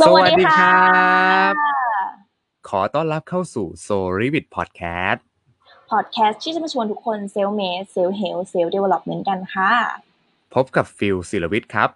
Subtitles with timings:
[0.00, 0.90] สวัสดีครั
[1.50, 1.52] บ
[2.68, 5.20] ขอต้อนรับเข้าสู่ s o r i v i t Podcast
[5.90, 9.72] พอดแคสต์ที่จะมาชวนทุกคน self-made self-help self-development กันค่ะ
[10.54, 11.88] พบกับฟิลศิลวิทย์ครับ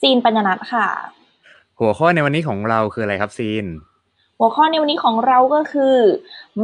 [0.00, 0.86] ซีนปัญญนัทค่ะ
[1.80, 3.64] หัวข้อในวันนี้ของเราคืออะไรครับซีน
[4.38, 5.96] หัวข้อในวันนี้ของเราก็คือ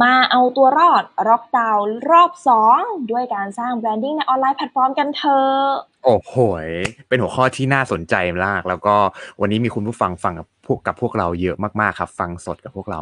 [0.01, 2.79] มาเอาตัวรอดล็อกดาวน์รอบสอง
[3.11, 5.69] ด้วยการสร้าง branding ในออนไลน์แพลตฟอร์มกันเถอะ
[6.05, 6.35] โอ้โห
[6.65, 6.67] ย
[7.07, 8.95] เป็นหัวข้อที่น่าสนใจมาก แล้วก็
[9.41, 12.99] วันนี้มีคุณผู้ฟังฟังกับพวกกับพวกเราเยอะมากๆครับ ฟังสดกับพวกเรา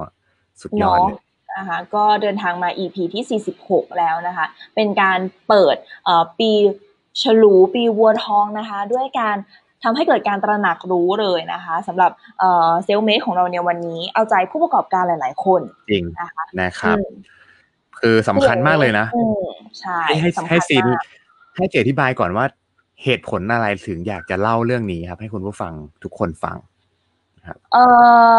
[0.61, 1.19] สุดยอดเนาะเลย
[1.57, 4.45] นะคะก็เดินทางมา EP ที่ 46 แล้วนะคะ
[4.75, 6.51] เป็นการเปิดเอ่อปี
[7.21, 9.37] ฉลูปีวัวทองนะคะ ด้วยการ
[9.83, 17.13] ทำให้เกิดการตระหนักรู้เลยนะคะสำหรับเอ่อเซลเมคของเราในวันนี้เอาใจผู้ประกอบการหลาย ๆ คนจริงนะคะนะครับอืม
[17.99, 19.47] คือสำคัญมากเลยนะอืม
[19.79, 21.03] ใช่ให้ให้สำคัญให้ซีนมาก
[21.55, 22.45] ให้เจอธิบายก่อนว่า
[23.03, 25.73] เหตุผลอะไรถึงอยากจะเล่าเรื่องนี้ครับ ให้คุณผู้ฟัง
[26.03, 26.57] ทุกคนฟัง
[27.73, 27.85] เอ่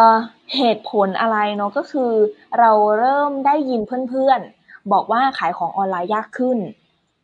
[0.07, 0.11] อ
[0.57, 2.13] เหตุผลอะไรเนาะก็คือ
[2.59, 6.59] เราเริ่มได้ยินเพื่อนๆ บอกว่าขายของออนไลน์ยากขึ้น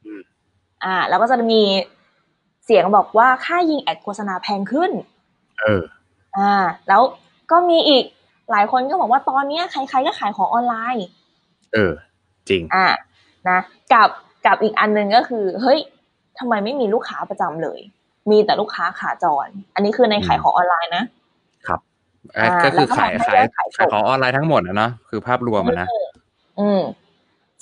[0.06, 0.22] อืม
[0.84, 1.62] อ่า แล้วก็จะมี
[1.99, 4.90] เสียงบอกว่าค่ายิงแอดโฆษณาแพงขึ้น
[5.60, 5.82] เออ
[6.36, 6.52] อ่า
[6.88, 7.02] แล้ว
[7.50, 8.04] ก็มีอีก
[8.50, 11.06] หลายคนก็บอกว่าตอนเนี้ยใครๆก็ขายของออนไลน์
[11.74, 11.92] เออ
[12.48, 12.86] จริง อ่า
[13.48, 13.58] นะ
[13.92, 14.08] กับ
[14.46, 15.78] กับอีกอันหนึงก็คือ เฮ้ย
[16.38, 17.80] ทำไมไม่มีลูกค้าประจำเลย
[18.30, 21.04] มีแต่ลูกค้าขาจร อันนี้คือในขายของออนไลน์นะ
[22.34, 25.88] เอ่ออ่าก็คือแล้วก็ขายทำให้ขายยอดขายตกขายของออนไลน์ทั้งหมดอะเนาะคือภาพรวมอะนะ
[26.60, 26.80] อืม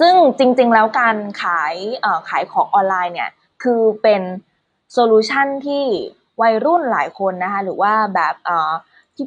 [0.01, 3.31] ซึ่งจริง ๆ แล้วการขายเอ่อขายของออนไลน์เนี่ย
[3.63, 4.23] คือเป็น
[4.93, 5.85] โซลูชันที่
[6.43, 8.73] วัยรุ่นหลายคนนะคะ หรือว่าแบบเอ่อ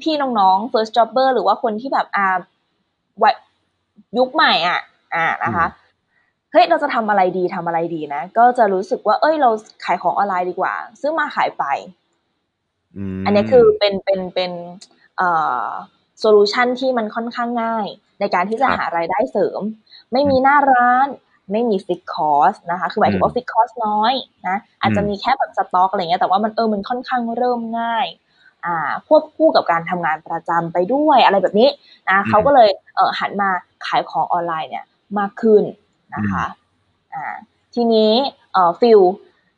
[0.03, 2.27] พี่ๆน้องๆ first jobber หรือว่าคนที่แบบอ่า
[3.23, 3.35] วัย
[4.17, 4.79] ยุคใหม่อะ
[5.15, 5.67] อ่านะคะ
[6.51, 9.49] เฮ้ยเราจะทำอะไรดีทำอะไรดีนะ ก็จะรู้สึกว่า เอ้ย เรา
[9.85, 11.63] ขายของออนไลน์ดีกว่า ซื้อมาขายไป
[13.19, 14.51] มอันนี้คือเป็นเป็นเป็น
[15.17, 15.29] เอ่
[15.63, 15.65] อ
[16.19, 17.87] solution ที่มันค่อนข้างง่าย
[18.19, 19.61] ในการที่จะครับหารายได้เสริม
[20.11, 21.07] ไม่มีหน้าร้าน
[21.51, 24.13] ไม่มี fixed cost นะคะ คือหมายถึงว่าอืม fixed cost น้อย
[24.47, 28.07] นะอาจจะอืมมีแค่แบบสต็อกอะไรเงี้ยแต่ว่ามันเออมันค่อนข้างเริ่มง่าย
[28.65, 31.69] อ่าควบคู่กับการทำงานประจำไปด้วยอะไรแบบนี้
[32.09, 33.49] นะเขาก็เลยเออหันมา
[33.87, 34.85] ขายของออนไลน์เนี่ย
[35.19, 35.63] มากขึ้น
[36.15, 36.45] นะคะ
[37.13, 37.25] อ่า
[37.73, 38.11] ทีนี้
[38.53, 38.99] เอ่อฟิล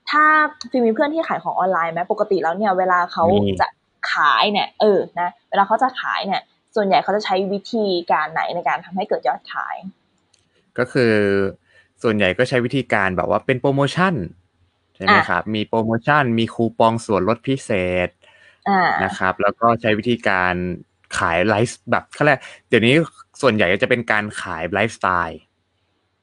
[0.10, 0.24] ถ้า
[0.72, 3.68] ฟิลมีเพื่อนที่ขายของออนไลน์ไหมปกติแล้วเนี่ยเวลาเขามีจะ
[4.12, 6.42] ขายเนี่ยเออนะเวลาเขาจะขายเนี่ย
[6.76, 9.76] ส่วนใหญ่เขาจะใช้วิธีการไหนในการทำให้เกิดยอดขาย
[10.78, 11.14] ก็คือ
[12.04, 14.14] ส่วนใหญ่ก็ใช้วิธีการแบบว่าเป็นโปรโมชั่น
[14.96, 17.72] ใช่ไหมอะครับ มีโปรโมชั่น มีคูปองส่วนลดพิเศ
[18.08, 18.10] ษ
[18.70, 20.54] อ่านะครับ แล้วก็ใช้วิธีการ
[21.18, 22.96] ขาย life แบบเขาเรียกเดี๋ยวนี้
[23.42, 25.40] ส่วนใหญ่ก็จะเป็นการขายไลฟ์สไตล์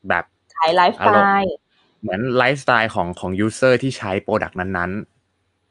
[0.09, 0.25] แบบ
[0.57, 1.11] ขายไลฟ์สไต
[1.41, 1.53] ล์
[2.01, 4.91] เหมือนไลฟ์สไตล์ของของ user ที่ใช้ product นั้น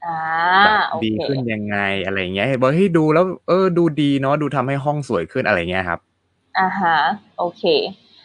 [0.06, 6.00] อ่าๆแบบโอดีเคขึ้นยังไงอะไรเงี้ยบอกให้ยดูแล้ว เออ ดูดีเนาะดูทำให้ห้องสวยขึ้นอะไรเงี้ยครับ
[6.60, 6.98] อ่าฮะ
[7.38, 7.64] โอเค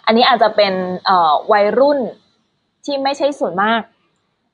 [0.06, 1.98] อันนี้อาจจะเป็นเอ่อวัยรุ่น
[2.84, 3.82] ที่ไม่ใช่ส่วนมาก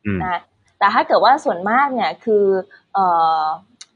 [0.06, 0.40] อืมนะ
[0.78, 2.44] แต่ถ้าเกิดว่าส่วนมากเนี่ยคือ
[2.94, 3.06] เอ่
[3.40, 3.42] อ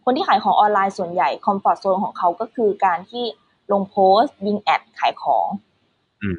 [0.04, 3.25] คนที่ขายของออนไลน์ส่วนใหญ่คอมฟอร์ z โซนของเขาก็คือการที่
[3.72, 5.47] ลงโพสต์ยิงแอดขายของ
[6.22, 6.37] อืม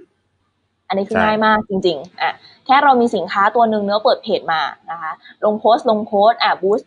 [0.88, 2.32] อันนี้คือใช่ง่ายมากจริง ๆอะ
[2.66, 4.62] แค่เรามีสินค้าตัวหนึ่งเนื้อเปิดเพจมา
[4.92, 5.12] นะคะ
[5.46, 6.82] ลงโพสต์ลงโพสต์อะบูส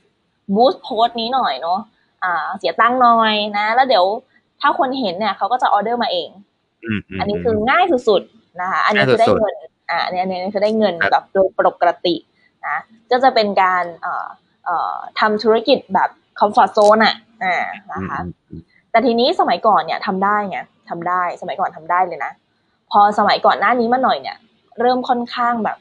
[0.55, 1.81] บูสโพสต์นี้หน่อยเนาะ
[2.25, 4.05] อ่า เสียตังค์หน่อยนะ แล้วเดี๋ยว
[4.61, 6.29] ถ้าคนเห็นเนี่ยเขาก็จะออเดอร์มาเอง
[6.85, 9.55] อืมมอันนี้คือง่ายสุดๆนะคะ อันนี้คือได้เงิน
[9.91, 12.15] อ่าอันนี้อันนี้คือได้เงินครับแบบโดยปกติ
[12.67, 12.77] นะ
[13.11, 14.27] ก็จะเป็นการเอ่อ
[14.65, 17.57] เอ่อทำธุรกิจแบบคอมฟอร์ z โซนอะ อ่า
[17.93, 20.59] นะคะอืมอืมแต่ทีนี้สมัยก่อนเนี่ยทำได้ไง
[20.91, 22.33] ทำได้ สมัยก่อนทำได้เลยนะ
[22.91, 24.37] พอสมัยก่อนหน้านี้มาหน่อยเนี่ย
[24.81, 25.79] เริ่มค่อนข้างแบบ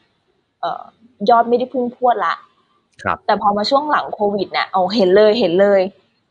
[0.62, 0.84] เอ่อ
[1.30, 2.34] ยอดไม่ได้พุ่งพรวดละ
[3.04, 5.82] ครับ แต่พอมาช่วงหลังโควิดเนี่ย เอาเห็นเลย เห็นเลย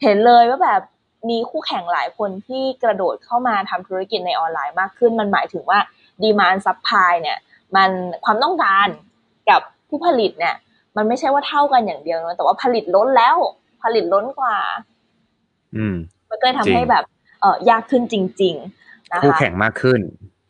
[0.02, 0.80] เห็นเลยว่าแบบ
[1.28, 5.78] มีคู่แข่งหลายคนที่กระโดดเข้ามาทำธุรกิจในออนไลน์มากขึ้น มันหมายถึงว่า
[6.22, 7.38] demand supply เนี่ย
[7.76, 7.90] มัน
[8.24, 8.88] ความต้องการ
[9.50, 10.54] กับผู้ผลิตเนี่ย
[10.96, 13.36] มันไม่ใช่ว่าเท่ากันอย่างเดียวนะแต่ว่าผลิตล้นแล้ว
[13.82, 14.56] ผลิตล้นกว่า
[15.76, 15.96] อืม
[16.30, 17.04] มันก็เลยทำจริงให้แบบ
[17.40, 18.54] เออยากขึ้นจริง
[18.84, 20.00] ๆ นะคะคู่แข่งมากขึ้น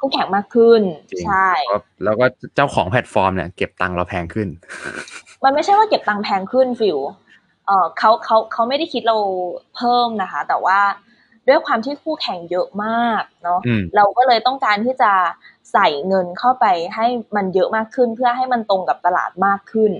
[0.00, 4.48] คู่แข่งมากขึ้นจริงใช่แล้วแล้วก็เจ้าของแพลตฟอร์มเนี่ยเก็บตังค์เราแพงขึ้น
[5.44, 6.98] มันไม่ใช่ว่าเก็บตังค์แพงขึ้นฟิว
[7.66, 9.16] เออเขาเขาเขาไม่ได้คิดเรา
[9.76, 10.78] เพิ่มนะคะ แต่ว่า
[11.48, 15.12] ด้วยความที่คู่แข่งเยอะมากเนาะอืมเราก็เลยต้องการที่จะ
[15.72, 19.92] ใส่เงินเข้าไปให้มันเยอะมากขึ้น เพื่อให้มันตรงกับตลาดมากขึ้น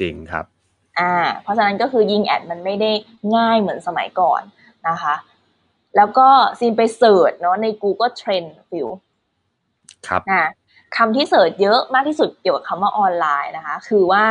[0.00, 0.44] จริงครับ
[0.98, 2.92] อ่า เพราะฉะนั้นก็คือยิงแอดมันไม่ได้
[3.36, 4.42] ง่ายเหมือนสมัยก่อน
[4.88, 5.14] นะคะ
[5.96, 6.28] แล้วก็
[6.58, 8.88] ซีนไปเสิร์ชเนาะใน Google Trend ฟิว
[10.08, 10.48] ครับนะ
[10.96, 14.24] คำที่ search เยอะมากที่สุดเกี่ยวกับคำว่าออนไลน์นะคะ คือว่า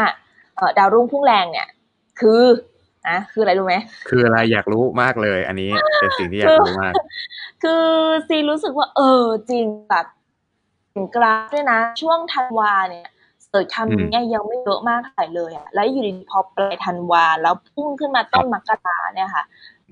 [0.55, 1.67] เอ่อดาวรุ่งพุ่งแรงเนี่ย
[2.19, 2.43] คือ
[3.07, 3.75] นะคืออะไรรู้ไหม
[4.09, 5.69] คืออะไรอยากรู้มากเลย อันนี้
[5.99, 6.93] เป็นสิ่งที่อยากรู้มาก
[7.63, 7.85] คือ
[8.27, 10.05] ซีนรู้สึกว่า เออ จริงแบบ
[11.15, 13.09] กราฟด้วยนะ ช่วงธันวาเนี่ย
[13.45, 19.43] search คำนี้ยังไม่เยอะมากเท่าไหร่เลยอะแล้วอยู่ดีพอปลายธันวา แล้วพุ่งขึ้นมาต้นมกราเนี่ยค่ะ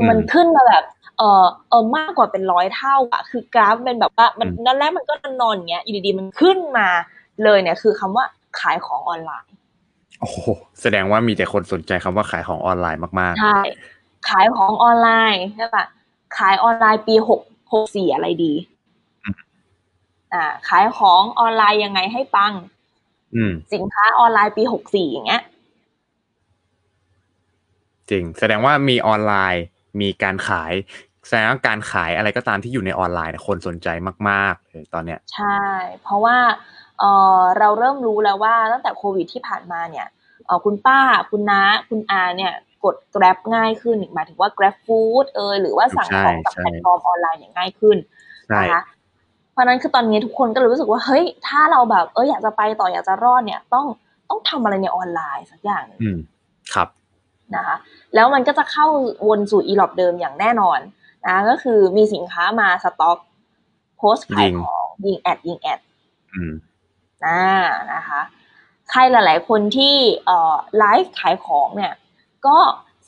[0.09, 0.83] มันขึ้นมาแบบ
[1.17, 6.87] เออเออมากกว่าเป็นร้อยเท่าอะคือกราฟเป็นแบบว่ามันนั่นแรกมันก็นอนอย่างเงี้ยอยู่ดีๆมันขึ้นมา
[7.43, 8.25] เลยเนี่ย คือคำว่า
[8.59, 9.53] ขายของออนไลน์
[10.19, 10.37] โอ้โห
[10.81, 13.59] แสดงว่ามีแต่คนสนใจคำว่าขายของออนไลน์มากใช่
[14.29, 15.85] ขายของออนไลน์ใช่ปะ
[16.37, 17.41] ขายออนไลน์ปีหก
[17.71, 18.53] หกสี่อะไรดี
[20.33, 25.43] อ่า ขายของออนไลน์ยังไงให้ปังๆอืมสินค้าออนไลน์ปีหกสี่อย่างเงี้ย
[28.09, 29.63] จริง แสดงว่ามีออนไลน์
[30.01, 30.73] มีการขาย
[31.27, 33.87] แสดงว่าการขายอะไรก็ตามที่อยู่ในออนไลน์เนี่ยคนสนใจ
[34.29, 35.59] มากๆเลยตอนเนี้ย ใช่
[36.03, 36.37] เพราะว่า
[36.99, 37.03] เอ
[37.39, 40.07] อเราเริ่มรู้แล้วว่าตั้งแต่โควิดที่ผ่านมาเนี่ย
[40.45, 40.99] เออคุณป้า
[41.29, 42.53] คุณน้าคุณอาเนี่ย
[42.83, 47.97] กด Grab ง่ายขึ้นหมายถึงว่า Grab Food เอยหรือว่าสั่งของกับใช่แพลตฟอร์มออนไลน์อย่างง่ายขึ้น
[48.47, 48.81] ใช่นะคะ
[49.51, 53.85] เพราะฉะนั้นคือตอนนี้ทุกคนก็เลยรู้สึกว่าเฮ้ยถ้าเราแบบเอออยากจะไปต่ออยากจะรอดเนี่ยต้อง
[54.29, 56.17] ต้องทำอะไรในออนไลน์สักอย่างหนึ่งอืม
[56.73, 56.87] ครับ
[57.55, 57.75] นะคะ
[58.15, 58.87] แล้วมันก็จะเข้า
[59.27, 60.79] วนสู่อีหลอบเดิมอย่างแน่นอน
[61.25, 63.17] นะก็คือมีสินค้ามาสต็อก
[63.97, 65.79] โพสต์ขายยิงของยิงแอดยิงแอด
[66.35, 66.53] อืม
[67.25, 67.39] นะ
[67.93, 68.21] นะคะ
[68.89, 71.93] ใครหลายๆ คนที่เอ่อไลฟ์ขายของเนี่ย
[72.47, 72.57] ก็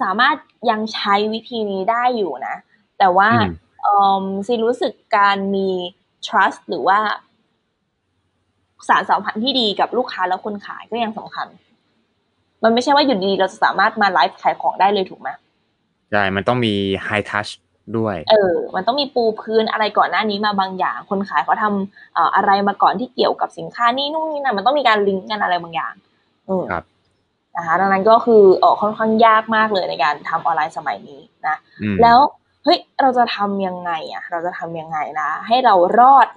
[0.02, 0.36] สามารถ
[0.70, 2.56] ยังใช้วิธีนี้ได้อยู่นะ
[3.00, 3.54] แต่ว่าอืม
[3.84, 5.70] เอ่อซีรู้สึกการมี
[6.26, 7.00] trust หรือว่า
[8.88, 11.48] สารสัมพันธ์ที่ดีกับลูกค้าและคนขายก็ยังสำคัญ
[12.64, 15.30] มันไม่ใช่ว่าอยู่ดีๆเราจะสามารถมาไลฟ์ขายของได้เลยถูกไหม
[16.12, 16.74] ใช่ มันต้องมี
[17.08, 17.52] high touch
[17.98, 25.94] ด้วย เออ มันต้องมีปูพื้นอะไรก่อนหน้านี้มาบางอย่าง คนขายเขาทำเอ่ออะไรมาก่อนที่เกี่ยวกับสินค้านี่นู่นนี่นั่นมันต้องมีการลิงก์กันอะไรบางอย่าง
[26.50, 26.84] อืมครับ
[27.56, 32.20] นะคะดังนั้นก็คือเออค่อนข้างยากมากเลยในการทำออนไลน์สมัยนี้นะอืมแล้ว
[32.64, 36.28] เฮ้ยเราจะทำยังไงอะ เราจะทำยังไงนะ ให้เรารอด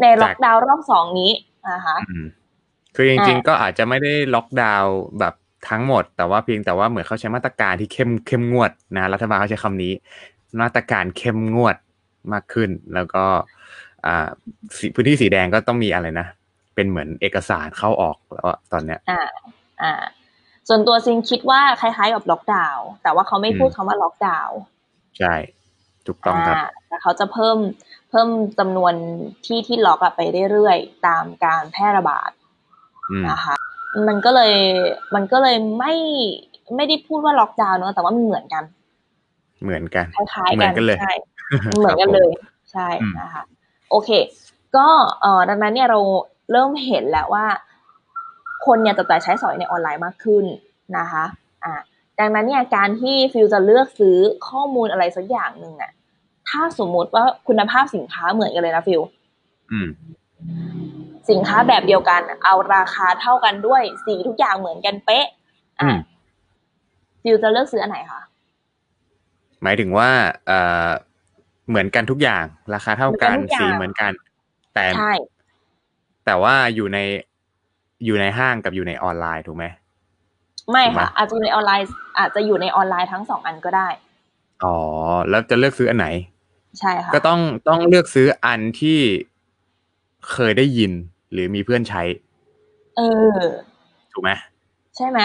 [0.00, 1.32] ในล็อกดาวน์รอบสองนี้
[1.70, 2.26] นะคะอืม
[2.96, 5.34] คือจริงๆก็อาจจะไม่ได้ล็อกดาวน์แบบ
[5.68, 9.92] ทั้งหมด แต่ว่าเพียงแต่ว่าเหมือนเขาใช้มาตรการที่เข้มเข้มงวดนะรัฐบาลเขาใช้คำนี้
[10.60, 11.76] มาตรการเข้มงวด
[12.32, 13.24] มากขึ้น แล้วก็
[14.06, 14.28] อ่า
[14.76, 16.26] สีพื้นที่สีแดงก็ต้องมีอะไรนะ
[16.74, 19.22] เป็นเหมือนเอกสารเข้าออกแล้วอะตอนเนี้ย อ่า
[19.82, 19.92] อ่า
[20.68, 24.58] ส่วนตัวซิงคิดว่าคล้ายๆกับล็อกดาวน์แต่ว่าเขาไม่พูดอืมคำว่าล็อกดาวน์
[25.18, 25.34] ใช่
[26.06, 27.56] ถูกต้องครับอ่าแต่เขาจะเพิ่ม
[28.10, 28.28] เพิ่ม
[28.58, 28.94] จำนวน
[29.46, 30.20] ที่ที่ล็อกอะไป
[30.50, 32.30] เรื่อยๆตามการแพร่ระบาด
[33.10, 33.56] อืมนะคะ
[34.08, 34.54] มันก็เลย
[35.14, 35.94] มันก็เลยไม่
[36.76, 38.64] ไม่ได้พูดว่าล็อกดาวน์เนอะแต่ว่ามันเหมือนกัน
[39.62, 41.12] เหมือนกันคล้ายๆเหมืกัอนกันเลยใช่
[41.78, 42.30] เหมือนกันเลย
[42.72, 43.42] ใช่อืมนะคะ
[43.90, 44.10] โอเค
[44.76, 44.86] ก็
[45.20, 46.00] เอ่อดังนั้นเนี่ยเรา
[46.52, 47.46] เริ่มเห็นแล้วว่า
[48.66, 50.44] คนเนี่ยจะจ่ายใช้สอยในออนไลน์มากขึ้น
[50.98, 51.24] นะคะ
[51.64, 51.74] อ่า
[52.20, 54.18] ดังนั้นเนี่ยการที่ฟิลจะเลือกซื้อ
[54.48, 55.92] ข้อมูลอะไรสักอย่างหนึ่งน่ะ
[56.48, 59.00] ถ้าสมมุติว่าคุณภาพสินค้าเหมือนกันเลยนะฟิล
[59.72, 59.88] อืม
[61.30, 65.26] สินค้าแบบเดียวกัน เอาราคาเท่ากันด้วยสีทุกอย่างเหมือนกันเป๊ะ
[65.80, 65.98] อือะม
[67.22, 68.20] ฟิลจะเลือกซื้ออันไหนคะ
[69.62, 70.10] หมายถึงว่า
[70.46, 70.88] เอ่อ
[71.68, 72.44] เหมือนกันทุกอย่าง
[72.74, 74.12] ราคาเท่ากันเหมือนกันทุกอย่างสีเหมือนกัน
[74.74, 75.12] แต่ใช่
[76.26, 76.98] แต่ว่าอยู่ใน
[78.04, 79.64] อยู่ในห้างกับอยู่ในออนไลน์ถูกไหม
[80.70, 81.86] ไม่ถูกไหมค่ะ อาจจะอยู่ในออนไลน์
[82.18, 83.88] อาจจะอยู่ในออนไลน์ทั้งสองอันก็ได้
[84.64, 84.76] อ๋อ
[85.30, 86.08] แล้วจะเลือกซื้ออันไหน
[86.78, 88.98] ใช่ค่ะ ก็ต้องต้องเลือกซื้ออันที่
[90.32, 90.92] เคยได้ยิน
[91.32, 92.02] หรือมีเพื่อนใช้
[92.96, 93.00] เอ
[93.38, 93.40] อ
[94.12, 94.30] ถูกไหม
[94.96, 95.20] ใช่ไหม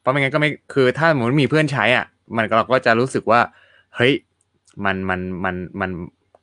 [0.00, 3.40] เพราะไม่งั้นก็ไม่คือถ้าสมมติมีเพื่อนใช้อะ มันก็เราก็จะรู้สึกว่า
[3.96, 4.12] เฮ้ย
[4.84, 5.90] มันมันมันมัน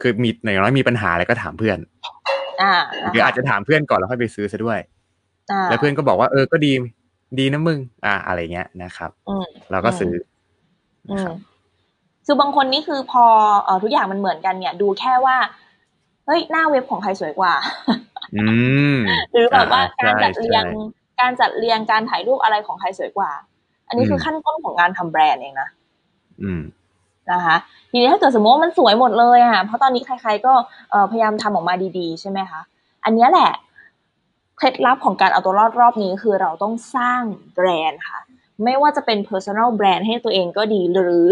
[0.01, 1.77] คือมีอย่างน้อยมีปัญหาอะไรก็ถามเพื่อน
[2.61, 2.73] อ่า
[3.11, 4.79] หรืออาจจะถามเพื่อนก่อนแล้วค่อยไปซื้อซะด้วย
[5.51, 6.71] อ่าแล้วเพื่อนก็บอกว่าเออก็ดี
[7.39, 10.13] ดีนะมึง อ่าอะไรเงี้ยนะครับอืมเราก็ซื้อ
[11.11, 11.29] อืม
[12.25, 13.25] คือบางคนนี่คือพอ
[13.63, 15.35] เออทุกอย่างมันเหมือนกันเนี่ย ดูแค่ว่า
[16.25, 17.53] เฮ้ยหน้าเว็บของใครสวยกว่า
[18.35, 18.45] อื
[18.95, 18.97] ม
[19.31, 20.83] หรือแบบว่าอ่าการจัดใช่เรียงใช่
[21.21, 23.31] การจัดเรียงการถ่ายรูปอะไรของใครสวยกว่า
[23.87, 25.69] อันนี้คือมขั้นต้นของการทำแบรนด์เองนะ
[26.41, 26.61] อืม
[27.31, 27.55] นะคะ
[27.91, 30.53] ทีนี้ถ้าเกิดสมมติว่ามันสวยหมดเลยอะเพราะตอนนี้ใคร ๆ ก็
[30.91, 32.61] เอ่อพยายามทำออกมาดีๆ ใช่ไหมคะ
[33.05, 33.51] อันเนี้ยแหละ
[34.57, 37.21] เคล็ดลับของการเอาตัวรอดรอบนี้คือเราต้องสร้าง
[37.55, 38.19] แบรนด์ค่ะ
[38.63, 41.29] ไม่ว่าจะเป็น personal brand ให้ตัวเองก็ดี หรือ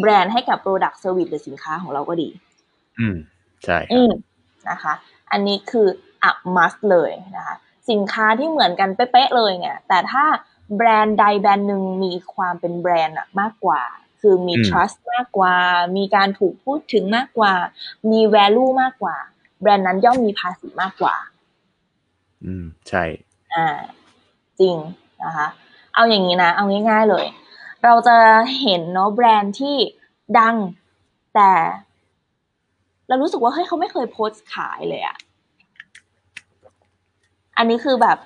[0.00, 2.28] แบรนด์ให้กับ product service หรือสินค้าของเราก็ดี
[2.98, 3.16] อืม
[3.64, 4.12] ใช่คอืรับม
[4.70, 4.94] นะคะ
[5.30, 5.88] อันนี้คือ
[6.30, 7.56] a must เลยนะคะ
[7.90, 10.24] สินค้าที่เหมือนกันเป๊ะๆเลยเนี่ย แต่ถ้า
[10.76, 13.82] แบรนด์ใดแบรนด์หนึ่งมีความเป็นแบรนด์อะมากกว่า
[14.20, 15.54] คือมีอืม trust มากกว่า
[15.96, 17.52] มีการถูกพูดถึงมากกว่า
[18.10, 19.16] มี value มากกว่า
[19.60, 21.16] แบรนด์นั้นย่อมมีภาษีมากกว่า
[22.44, 23.04] อืม ใช่
[23.54, 23.66] อ่า
[24.60, 24.76] จริง
[25.24, 25.46] นะคะ
[25.94, 27.26] เอาอย่างนี้นะ เอาง่ายๆเลย
[27.84, 28.16] เราจะ
[28.60, 29.76] เห็นเนาะแบรนด์ที่
[30.38, 30.56] ดัง
[31.34, 31.52] แต่
[33.08, 35.16] เรารู้สึกว่าเฮ้ยเขาไม่เคยโพสต์ขายเลยอะ
[37.56, 38.18] อันนี้คือแบบ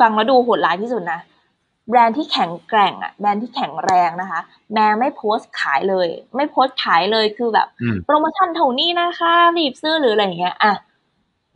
[0.00, 1.20] ฟังแล้วดูโหดร้ายที่สุดนะ
[1.88, 4.40] แบรนด์ที่แข็งแกร่งอะแบรนด์ที่แข็งแรงนะคะ
[4.72, 10.72] แม้ไม่โพสต์ขายเลย ไม่โพสต์ขายเลยคือแบบอืมโปรโมชั่นเท่านี้นะคะรีบซื้อหรืออะไรอย่างเงี้ยอะ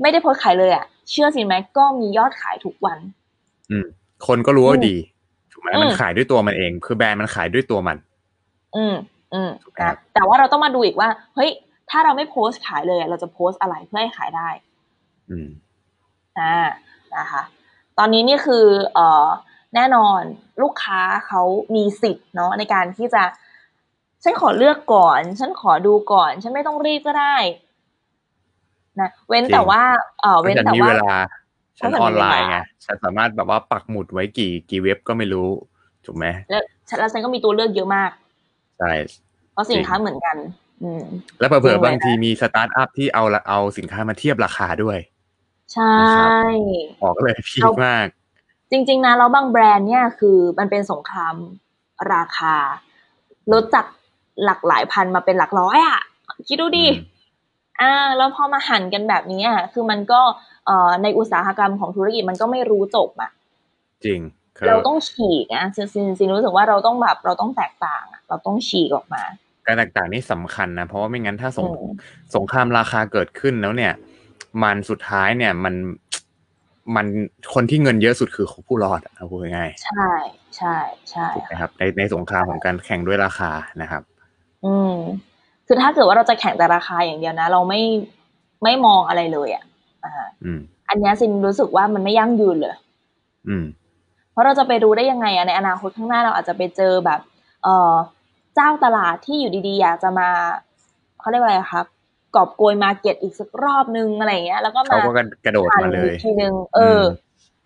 [0.00, 2.99] ไม่ได้โพสต์ขายเลยอะเชื่อสิไหมก็มียอดขายทุกวัน
[3.71, 3.87] อืม
[4.26, 4.97] คนก็รู้ว่าอืมดี
[5.52, 7.97] ถูกไหมอืมมันขายด้วยตัวมันเอง คือแบรนด์มันขายด้วยตัวมัน
[8.76, 8.94] อืม
[9.35, 11.50] อืมถูกไหมครันะบแต่ว่าเราต้องมาดูอีกว่า เฮ้ย
[11.92, 14.49] ถ้าเราไม่โพสต์ขายเลยอะเราจะโพสต์อะไรเพื่อให้ขายได้
[15.30, 15.49] อืม
[16.38, 16.56] อ่า
[17.16, 17.42] นะคะ
[17.99, 19.26] ตอนนี้นี่คือเอ่อ
[19.75, 20.20] แน่นอน
[20.62, 21.42] ลูกค้าเขา
[21.75, 23.22] มีสิทธิ์เนาะในการที่จะ
[24.25, 27.37] ฉันขอเลือกก่อน ฉันขอดูก่อน ฉันไม่ต้องรีบก็ได้
[29.00, 29.82] นะเว้นจริงแต่ว่า
[30.22, 31.16] เออฉัเว้นนจะแต่มีว่าเวลา
[31.78, 35.49] ฉันเพราะฉันออนไลน์มีเวลาไงฉันสามารถแบบว่าปักหมุดไว้กี่กี่เว็บก็ไม่รู้
[36.04, 38.11] ถูกไหมแล้วฉันแล้วฉันก็มีตัวเลือกเยอะมาก
[38.78, 38.92] ใช่
[39.52, 40.62] เพราะสินค้าเหมือนกันอืม
[41.38, 44.98] แล้วเผจริลองๆเลยนะบางทีมีสตาร์ทอัพที่เอาละเอาสินค้ามาเทียบราคาด้วย
[45.72, 46.30] ใช่นะครับ
[47.02, 48.06] บอกเลยพีคเอามาก
[48.70, 51.34] จริง ๆ นะแล้วบางแบรนด์เนี่ยคือมันเป็นสงคราม
[52.12, 52.54] ราคา
[53.52, 53.86] ลดจาก
[54.44, 56.00] หลักหลายพันมาเป็นหลักร้อยอะ
[56.48, 57.10] คิดดูดิอืม
[57.80, 60.20] อ่าแล้วพอมาหันกันแบบนี้อะคือมันก็
[60.66, 63.30] เอ่อในอุตสาหกรรมของธุรกิจมันก็ไม่รู้จบอะ
[64.04, 64.20] จริง
[64.56, 69.22] คือเราต้องฉีกนะซินซินซินรู้สึกว่าเราต้องแบบเราต้องแตกต่างอะเราต้องฉีกออกมา
[69.66, 71.92] การแตกต่างนี่สำคัญนะเพราะว่าไม่งั้นถ้าสงอืม
[72.37, 73.92] สงครามราคาเกิดขึ้นแล้วเนี่ย
[74.62, 75.75] มันสุดท้ายเนี่ยมัน
[76.97, 77.07] มัน
[77.54, 80.09] คนที่เงินเยอะสุดคือผู้รอดอะเอาพูดง่ายใช่
[80.57, 80.76] ใช่
[81.11, 83.50] ใช่ๆถูกไหมครับ ในในสงครามของการแข่งด้วยราคา
[83.83, 84.02] นะครับ
[84.64, 84.95] อืม
[85.66, 87.81] คือถ้าเกิดว่าเราจะแข่งแต่ราคาอย่างเดียวนะ เราไม่
[88.64, 89.64] ไม่มองอะไรเลยอะ
[90.04, 90.12] อ่า
[90.45, 92.75] อืมอันเนี้ยซินรู้สึกว่ามันไม่ยั่งยืนเลย
[93.49, 93.64] อืม
[94.33, 97.21] เพราะเราจะไปรู้ได้ยังไงอะในอนาคตข้างหน้าเราอาจจะไปเจอแบบ
[97.62, 97.92] เออ
[98.54, 100.28] เจ้าตลาดที่อยู่ดีๆ อยากจะมา
[101.21, 101.87] เขาเรียกว่าอะไรครับ
[102.35, 107.04] กอบโกยมาเก็ตอีกสักรอบนึงอะไรอย่างเงี้ย แล้วก็เขามาก็กระโดดหันมาเลอียกทีนึงเออม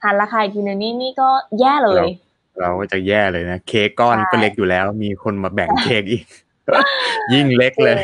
[0.02, 1.28] หันราคาอีกทีนึงนี่นี่ก็
[1.61, 2.07] แย่เลย
[2.61, 6.25] เราก็จะแย่เลยนะเค้กก้อนใช่ก็เล็กอยู่แล้ว มีคนมาแบ่งเค้กอีก
[7.33, 8.02] ยิ่งเล็กเลย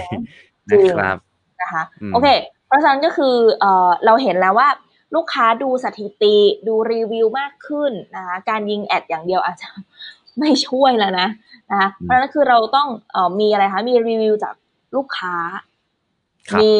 [0.68, 1.18] จริงนะครับ
[1.60, 2.28] นะคะอืมโอเค
[2.66, 4.68] เพราะฉะนั้นก็คือเออเราเห็นแล้วว่า
[5.14, 6.36] ลูกค้าดูสถิติ
[6.66, 9.68] ดูรีวิวมากขึ้นนะคะการยิงแอดอย่างเดียวอาจจะ
[10.38, 11.28] ไม่ช่วยแล้วนะ
[11.70, 14.54] นะคะเพราะฉะนั้นคือเราต้องเออมีอะไรคะมีรีวิวจาก
[14.96, 15.34] ลูกค้า
[16.50, 16.72] ครับมี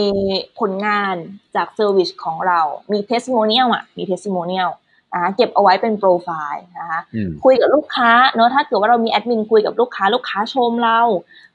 [0.60, 1.14] ผลงาน
[1.56, 2.60] จาก service ของเรา
[2.92, 4.70] มีเทส i ม o เนียลอะมีเทส i ม o เนียล
[5.12, 11.00] นะคะเก็บเอาไว้เป็นโปรไฟล์นะคะอืมคุยกับลูกค้าเนอะถ้าเกิดว่าเรามีแอดมินคุยกับลูกค้า ลูกค้าชมเรา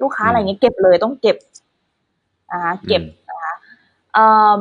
[0.02, 1.38] ลูกค้าอืมอะไรเงี้ยเก็บเลยต้องเก็บ
[2.52, 3.54] นะคะเก็บอืมนะคะ
[4.14, 4.60] เอิ่ม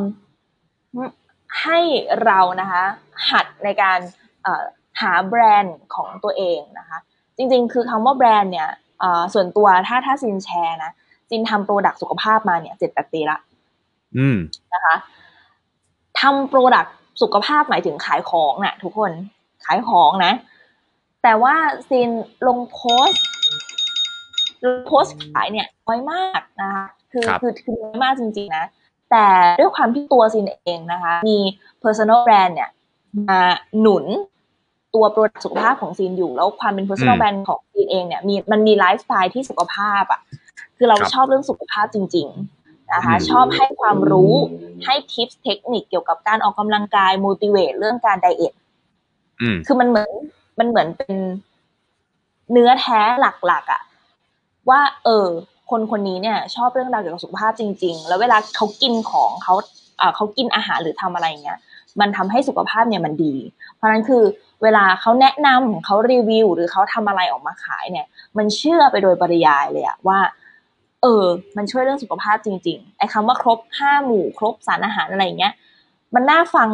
[1.62, 1.78] ให้
[2.24, 2.82] เรานะคะ
[3.30, 3.98] หัดในการ
[4.42, 4.64] เอ่อ
[5.00, 6.98] หาแบรนด์ของตัวเองนะคะ
[7.36, 8.68] จริงๆ คือคำว่าแบรนด์เนี่ย
[9.00, 10.92] เอ่อส่วนตัวถ้าถ้าซีนแชร์นะ
[11.30, 13.38] ซีนทำ product สุขภาพมาเนี่ยเจ็ดแปดปีละ
[14.18, 14.38] อืม
[14.74, 14.96] นะคะ
[16.20, 19.12] ทำ product สุขภาพหมายถึงขายของน่ะ ทุกคน
[19.64, 20.32] ขายของนะ
[21.22, 21.54] แต่ว่า
[21.88, 22.10] ซีน
[22.46, 22.78] ลงโพ
[23.08, 23.22] สต์
[24.64, 28.64] ลงโพสต์ขายเนี่ยน้อยมากนะคะคือครับคือคือน้อยมากจริงๆนะ
[29.10, 29.26] แต่
[29.60, 31.38] ด้วยความที่ตัวซีนเองนะคะ มี
[31.82, 32.70] personal brand เนี่ย
[33.28, 33.40] มา
[33.80, 34.04] หนุน
[34.96, 40.20] ตัว product สุขภาพของซีนอยู่ แล้วความเป็น personal อืม brand ของซีนเองเนี่ยมีมันมีไลฟ์สไตล์ที่สุขภาพอะ
[40.76, 42.26] คือเราครับชอบเรื่องสุขภาพจริง
[42.60, 44.32] ๆ นะคะอืมชอบให้ความรู้
[44.84, 48.54] ให้ทิปเทคนิคเกี่ยวกับการออกกำลังกาย motivate เรื่องการไดเอท
[49.40, 50.10] อืมคือมันเหมือน
[50.58, 51.16] มันเหมือนเป็น
[52.52, 53.82] เนื้อแท้หลักๆอะ
[54.68, 55.26] ว่า เออ
[55.70, 59.54] คนคนนี้เนี่ย ชอบเรื่องราวเกี่ยวกับสุขภาพจริง ๆ แล้วเวลาเขากินของเขา
[59.98, 61.58] เอ่อเขากินอาหารหรือทำอะไรอย่างเงี้ย
[62.00, 63.34] มันทำให้สุขภาพเนี่ยมันดี
[63.74, 64.22] เพราะฉะนั้นคือ
[64.62, 70.18] เวลาเขาแนะนำเขารีวิว หรือเขาทำอะไรออกมาขายเนี่ย มันเชื่อไปโดยปริยายเลยอะว่า
[71.02, 71.24] เออ
[71.56, 75.54] มันช่วยเรื่องสุขภาพจริง ๆ ไอ้คำว่าครบห้าหมู่ครบสารอาหารอะไรอย่างเงี้ย
[76.14, 76.70] มันน่าฟัง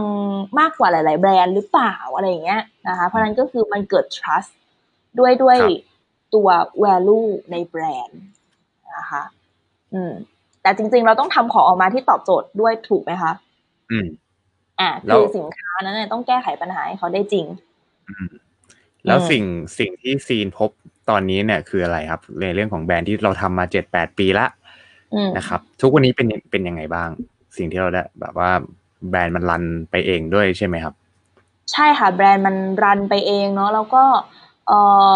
[0.60, 4.50] มากกว่าหลาย ๆ แบรนด์หรือเปล่าอะไรอย่างเงี้ยนะคะ เพราะฉะนั้นก็คือมันเกิด trust
[5.18, 5.80] ด้วยด้วยครับ
[6.34, 6.48] ตัว
[6.84, 8.20] value ในแบรนด์
[8.96, 9.22] นะคะ
[9.94, 10.12] อืม
[10.62, 13.32] แต่จริง ๆ เราต้องทำของออกมาที่ตอบโจทย์ด้วยถูกไหมคะ
[13.90, 14.06] อืม
[14.82, 17.46] อ่าแล้คืวอสินค้านั้นเนยต้องแก้ไขปัญหาให้เขาได้จริง
[19.06, 19.44] แล้วอืมสิ่ง
[19.78, 20.70] สิ่งที่ซีนพบ
[21.10, 24.46] ตอนนี้เนี่ยคืออะไรครับ ในเรื่องของแบรนด์ที่เราทำมาเจ็ดแปดปีละ
[25.14, 27.08] อืมนะครับ ทุกวันนี้เป็นเป็นยังไงบ้าง
[27.56, 28.50] สิ่งที่เราได้แบบว่า
[29.10, 30.94] แบรนด์มัน run ไปเองด้วยใช่ไหมครับ
[31.72, 34.04] ใช่ค่ะ แบรนด์มัน run ไปเองเนาะแล้วก็
[34.66, 34.72] เอ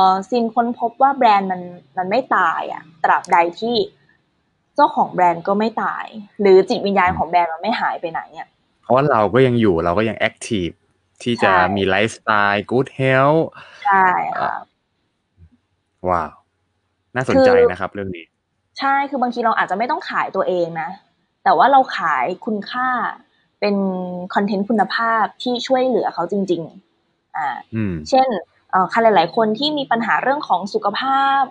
[0.06, 1.60] อซีนค้นพบว่าแบรนด์มัน
[1.96, 3.76] มันไม่ตายอะตราบใดที่
[4.74, 6.06] เจ้าของแบรนด์ก็ไม่ตาย
[6.40, 8.48] หรือจิตวิญญาณของแบรนด์มันไม่หายไปไหนอะ
[8.86, 10.68] เพราะว่าเราก็ยังอยู่เราก็ยัง active
[11.22, 13.00] ที่จะใช่มีไลฟ์สไตล์กู๊ดเฮ
[13.30, 13.32] ล
[13.84, 14.06] ใช่
[14.40, 14.52] ค่ะ
[16.08, 16.30] ว้าว
[17.14, 18.24] น่าสนใจนะครับเรื่องนี้
[18.78, 20.90] ใช่คือบางทีเราอาจจะไม่ต้องขายตัวเองนะ
[21.44, 22.88] แต่ว่าเราขายคุณค่า
[23.60, 23.76] เป็น
[24.34, 26.62] คอนเทนต์คุณภาพที่ช่วยเหลือเขาจริง
[26.98, 27.48] ๆ อ่า
[28.08, 28.28] เช่น
[28.90, 31.42] ใครหลาย ๆ คนที่มีปัญหาเรื่องของสุขภาพ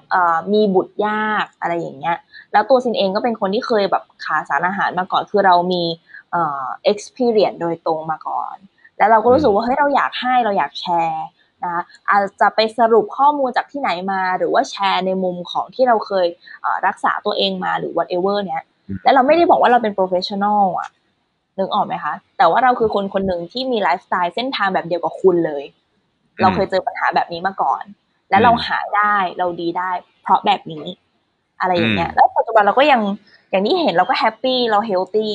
[0.53, 2.17] มีบุตรยากอะไรอย่างเงี้ย
[2.53, 5.83] แล้วตัวซินเองก็เป็นคนที่เคยแบบขาสารอาหารมาก่อนคือเรามี
[6.31, 8.55] เอ่อ experience โดยตรงมาก่อน
[8.97, 11.25] แล้วเราก็รู้สึกว่าเฮ้ยเราอยากให้เราอยากแชร์
[11.65, 11.77] นะ
[12.09, 16.27] อาจจะไปสรุปข้อมูลจากที่ไหนมา หรือว่าแชร์ในมุมของที่เราเคย
[16.87, 18.63] รักษาตัวเองมาหรือ whatever เนี้ย
[19.03, 20.89] แล้วเราไม่ได้บอกว่าเราเป็น professional อะ
[21.57, 25.63] นึกออกไหมคะ แต่ว่าเราคือคนคนหนึ่งที่มีไลฟ์สไตล์เส้นทางแบบเดียวกับคุณเลย
[26.41, 27.83] เราเคยเจอปัญหาแบบนี้มาก่อน
[28.29, 29.91] แล้วเราหายได้เราดีได้
[30.23, 30.85] เพราะแบบนี้
[31.61, 33.01] อะไรอย่างเงี้ย แล้วปัจจุบันเราก็ยัง
[33.49, 35.33] อย่างที่เห็นเราก็ happy เรา healthy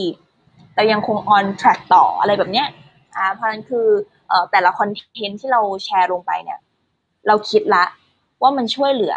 [0.74, 2.66] เรายังคง on track ต่ออะไรแบบเนี้ย
[3.16, 3.86] อ่าเพราะฉะนั้นคือ
[4.28, 6.58] เอ่อแต่ละคอนเทนต์ที่เราแชร์ลงไปเนี่ย
[7.26, 7.84] เราคิดละ
[8.42, 9.16] ว่ามันช่วยเหลือ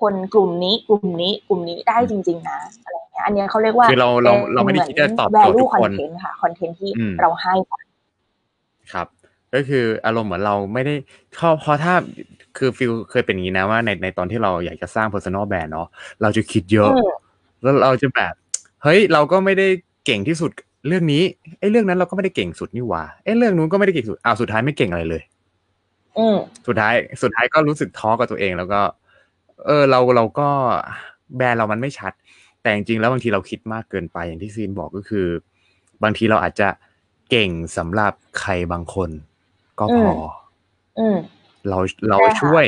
[0.00, 5.90] คนกลุ่มนี้กลุ่มนี้กลุ่มนี้ได้จริง ๆ นะอะไรเงี้ยอันนี้เขาเรียกว่าคือเราเราเราไม่ได้คิดจะตอบโจทย์ทุกคน
[6.24, 7.54] ค่ะคอนเทนต์ที่เราให้
[8.92, 9.06] ครับ
[9.54, 10.94] ก็คืออารมณ์เหมือนเราไม่ได้
[11.38, 11.94] ชอบเพราะถ้า
[12.58, 15.88] คือฟิลเคยเป็นอย่างนี้นะว่าในในตอนที่เราอยากจะสร้าง personal brand เนาะ
[16.22, 16.90] เราจะคิดเยอะ
[17.62, 18.32] แล้วเราจะแบบ
[18.82, 19.68] เฮ้ยเราก็ไม่ได้
[20.06, 20.50] เก่งที่สุด
[20.86, 21.22] เรื่องนี้
[21.58, 25.22] ไอ้เรื่องนั้นเราก็ไม่ได้เก่งสุดนี่หว่าไอ้เรื่องนู้นก็ไม่ได้เก่งสุดอ้าวสุดท้ายไม่เก่งอะไรเลย
[26.18, 26.26] อื
[26.66, 28.80] สุดท้ายสุดท้ายก็รู้สึกท้อกับตัวเองแล้วก็
[29.66, 30.48] เออเราเราก็
[31.36, 32.12] แบรนด์เรามันไม่ชัด
[32.62, 35.26] แต่จริงๆแล้วบางทีเราคิดมากเกินไปอย่างที่ซีนบอกก็คือ
[36.02, 36.68] บางทีเราอาจจะ
[37.30, 39.10] เก่งสำหรับใครบางคน
[39.78, 40.12] ก็พอ
[40.98, 41.16] อืม
[41.68, 42.64] เราเราช่วย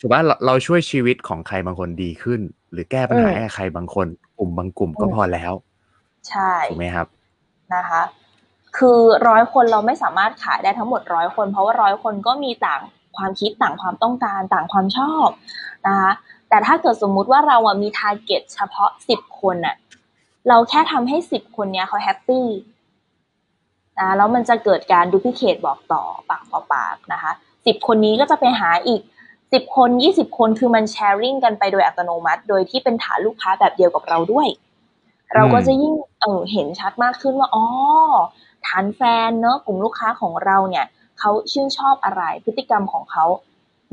[0.00, 2.40] ถือว่าเราช่วยชีวิตของใครบางคนดีขึ้น
[2.72, 4.06] หรือแก้ปัญหาให้ใครบางคน
[4.38, 5.52] กลุ่มบางกลุ่มก็พอแล้ว
[6.28, 7.06] ใช่ถูกไหมครับ
[7.74, 8.02] นะคะ
[8.76, 12.80] คือร้อยคนเราไม่สามารถขายได้ทั้งหมดร้อยคน เพราะว่าร้อยคนก็มีต่าง
[13.16, 15.28] ความคิดต่างความต้องการต่างความชอบ
[15.86, 16.10] นะคะ
[16.48, 19.76] แต่ถ้าเกิดสมมุติว่าเราอะมี target เฉพาะสิบคนอะ
[20.48, 22.46] เราแค่ทำให้สิบคนเนี้ยเขา happy
[23.98, 27.32] นะแล้วมันจะเกิดการ duplicate บอกต่อปากต่อปากนะคะ
[27.66, 29.00] สิบคนนี้ก็จะไปหาอีก
[29.52, 34.48] สิบคนยี่สิบคนคือมัน sharing กันไปโดยอัตโนมัติ โดยที่เป็นฐานลูกค้าแบบเดียวกับเราด้วย
[35.34, 37.64] เราก็จะยิ่งเออเห็นชัดมากขึ้นว่าอ๋อ
[38.66, 40.86] ฐานแฟนเนอะกลุ่มลูกค้าของเราเนี่ย
[41.18, 43.24] เขาชื่นชอบอะไรพฤติกรรมของเขา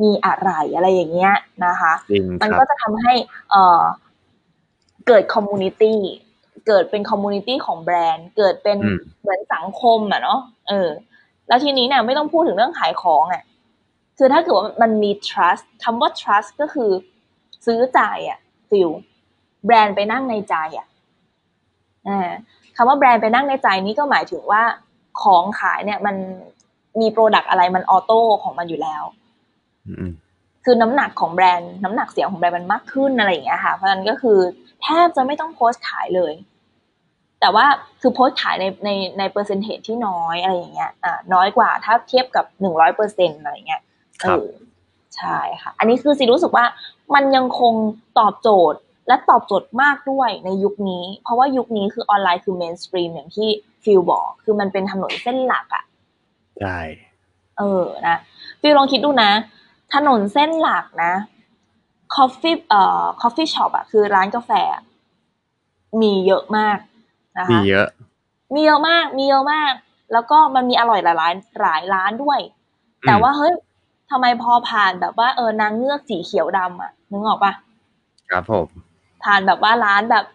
[0.02, 1.34] มีอะไรอะไรอย่างเงี้ย
[1.66, 1.94] นะคะ
[2.42, 3.14] มันก็จะทำให้
[3.52, 3.82] เออ
[5.08, 6.00] เกิด community
[6.68, 8.78] เกิดเป็น community ของแบรนด์ เกิดเป็น
[9.22, 10.90] เหมือนสังคมอะเนาะเออ
[11.48, 13.44] แล้วทีนี้เนี่ยไม่ต้องพูดถึงเรื่องขายของอะ
[14.18, 16.92] คือถ้าเกิดว่ามันมี trust คำว่า trust ก็คือ
[17.66, 18.90] ซื้อใจอะฟิล
[19.66, 20.88] แบรนด์ไปนั่งในใจอะ
[22.76, 24.64] คำว่าแบรนด์ไปนั่งในใจนี้ก็หมายถึงว่า
[25.22, 26.16] ของขายเนี่ยมัน
[27.02, 29.04] มี product อะไรมัน auto ของมันอยู่แล้ว
[30.64, 34.40] คือน้ำหนักของแบรนด์น้ำหนักเสียงของแบรนด์มันมากขึ้นอะไรอย่างเงี้ยค่ะ เพราะฉะนั้นก็คือ
[34.82, 36.34] แทบจะไม่ต้องโพสต์ขายเลย
[37.42, 37.66] แต่ว่า
[38.02, 38.90] คือโพสต์ขายในใน
[39.20, 43.82] ในเปอร์เซ็นต์ที่น้อยอะไรอย่างเงี้ยอ่าน้อยกว่าถ้าเทียบกับหนึ่งร้อยเปอร์เซ็นต์อะไรเงี้ย
[44.22, 44.48] เออ
[45.18, 46.66] ใช่ค่ะ อันนี้คือสิรู้สึกว่า
[47.16, 47.74] มันยังคง
[48.20, 53.50] ตอบโจทย์ และตอบโจทย์มากด้วยในยุคนี้ เพราะว่ายุคนี้คือออนไลน์คือ mainstream อย่างที่
[53.84, 55.84] ฟิลบอก คือมันเป็นถนนเส้นหลักอะ่ะ
[56.62, 56.80] ใช่
[57.58, 58.18] เออนะ
[58.62, 59.32] ฟิลลองคิดดูนะ
[59.94, 61.14] ถนนเส้นหลักนะ
[62.16, 64.52] coffee เอ่อ coffee shop อะคือร้านกาแฟ
[66.02, 66.78] มีเยอะมาก
[67.38, 67.88] นะคะมีเยอะ
[68.54, 69.74] มีเยอะมาก มีเยอะมาก
[70.14, 72.40] แล้วก็มันมีอร่อยหลายร้านหลายร้านด้วย
[73.08, 73.54] แต่ว่าเฮ้ย
[74.12, 77.54] ทำไมพอผ่านแบบว่าเออนางเงือกสีเขียวดำอะนึกออกปะ
[78.32, 78.68] ครับผม
[79.26, 80.26] ผ่านแบบว่าร้านแบบ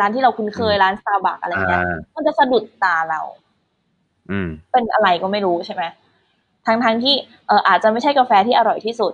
[0.00, 3.20] ร้านที่เราคุ้นเคยร้านสตาร์บัคอะไรเงี้ยมันจะสะดุดตาเรา
[4.30, 5.82] อืม เป็นอะไรก็ไม่รู้ใช่ไหม
[6.66, 7.14] ทั้งทั้งที่
[7.46, 9.12] เอออาจจะไม่ใช่กาแฟที่อร่อยที่สุด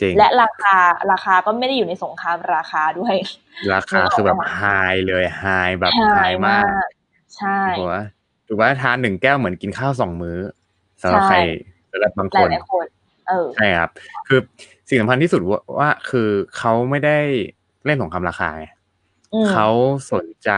[0.00, 0.76] จริงและราคา
[1.12, 3.14] ราคาก็ไม่ได้อยู่ในสงครามราคาด้วย
[3.72, 4.62] ราคาคือแบบ high
[5.08, 5.44] เลย high
[5.78, 6.86] แบบ high มาก
[7.36, 7.96] ใช่ถูกไหม
[8.46, 10.38] ถูกว่าทานหนึ่งแก้วเหมือนกินข้าวสองมื้อ
[11.02, 11.38] สำหรับใคร
[11.92, 12.48] สำหรับบางคน
[13.56, 13.90] ใช่ครับ
[14.28, 14.40] คือ
[14.88, 15.40] สิ่งสำคัญที่สุด
[15.78, 17.18] ว่าคือเขาไม่ได้
[17.86, 18.66] เล่นสงครามราคาไง
[19.50, 19.68] เขา
[20.12, 20.50] สนใจ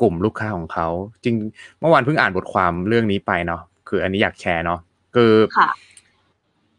[0.00, 0.88] กลุ่มลูกค้าของเขา
[1.24, 1.36] จริง
[1.80, 4.80] เมื่อวานเพิ่งอ่านบทความเรื่องนี้ไปเนาะคืออันนี้อยากแชร์เนาะ
[5.14, 5.32] คือ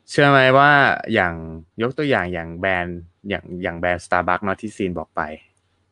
[0.10, 0.72] เชื่อไหมว่า
[1.13, 1.34] อย่าง
[1.82, 5.22] ยกตัวอย่างอย่างแบรนด์อย่างอย่างแบรนด์สตาร์บัคเนาะที่ซีนบอกไป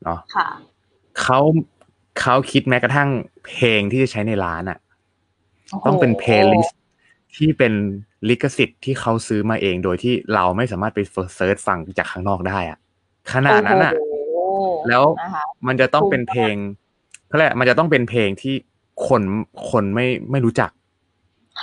[0.03, 0.19] เนาะ
[1.21, 1.39] เขา
[2.19, 3.09] เขาคิดแม้กระทั่ง
[3.45, 4.79] เพลงที่จะใช้ในร้านอะ่ะ
[5.85, 7.73] ต้องเป็น playlistที่เป็น
[8.29, 10.99] ลิขสิทธิ์ที่เขาซื้อมาเองโดยที่เราไม่สามารถไป
[11.35, 12.79] search ฟังจากข้างนอกได้อะ
[13.33, 13.93] ขนาดนั้นอะ
[14.89, 15.03] แล้ว
[15.67, 16.55] มันจะต้องเป็นเพเพลง
[17.27, 18.55] เขาเรียกมันจะต้องเป็นเพลงที่
[19.07, 19.21] คน
[19.69, 20.71] คนไม่ไม่รู้จัก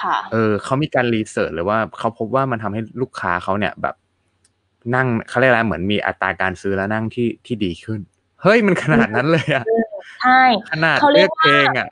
[0.01, 3.95] ค่ะเออเขามีการ research เลยว่าเขาพบว่ามันทำให้ลูกค้าเขาเนี่ยแบบ
[4.95, 8.01] นั่งเขาเรียกอะไรเหมือนมีอัตราการซื้อแล้วนั่งที่ที่ดีขึ้น
[8.43, 9.65] เฮ้ยมันขนาดนั้นเลยอะ
[10.23, 11.89] ใช่ขนาดเขาเรียกว่าเพลงอะ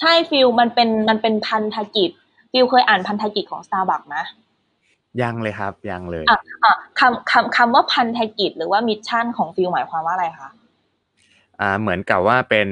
[0.00, 2.10] ใช่ฟิลมันเป็นมันเป็นพันธกิจ
[2.52, 4.24] ฟิลเคยอ่านพันธกิจของ Starbucks นะ
[5.22, 10.50] ยังเลยครับ ยังเลยอะอะคำคำคำว่าพันธกิจหรือว่า mission ของฟิลหมายความว่าอะไรคะ
[11.60, 12.68] อ่าเหมือนกับว่าเป็น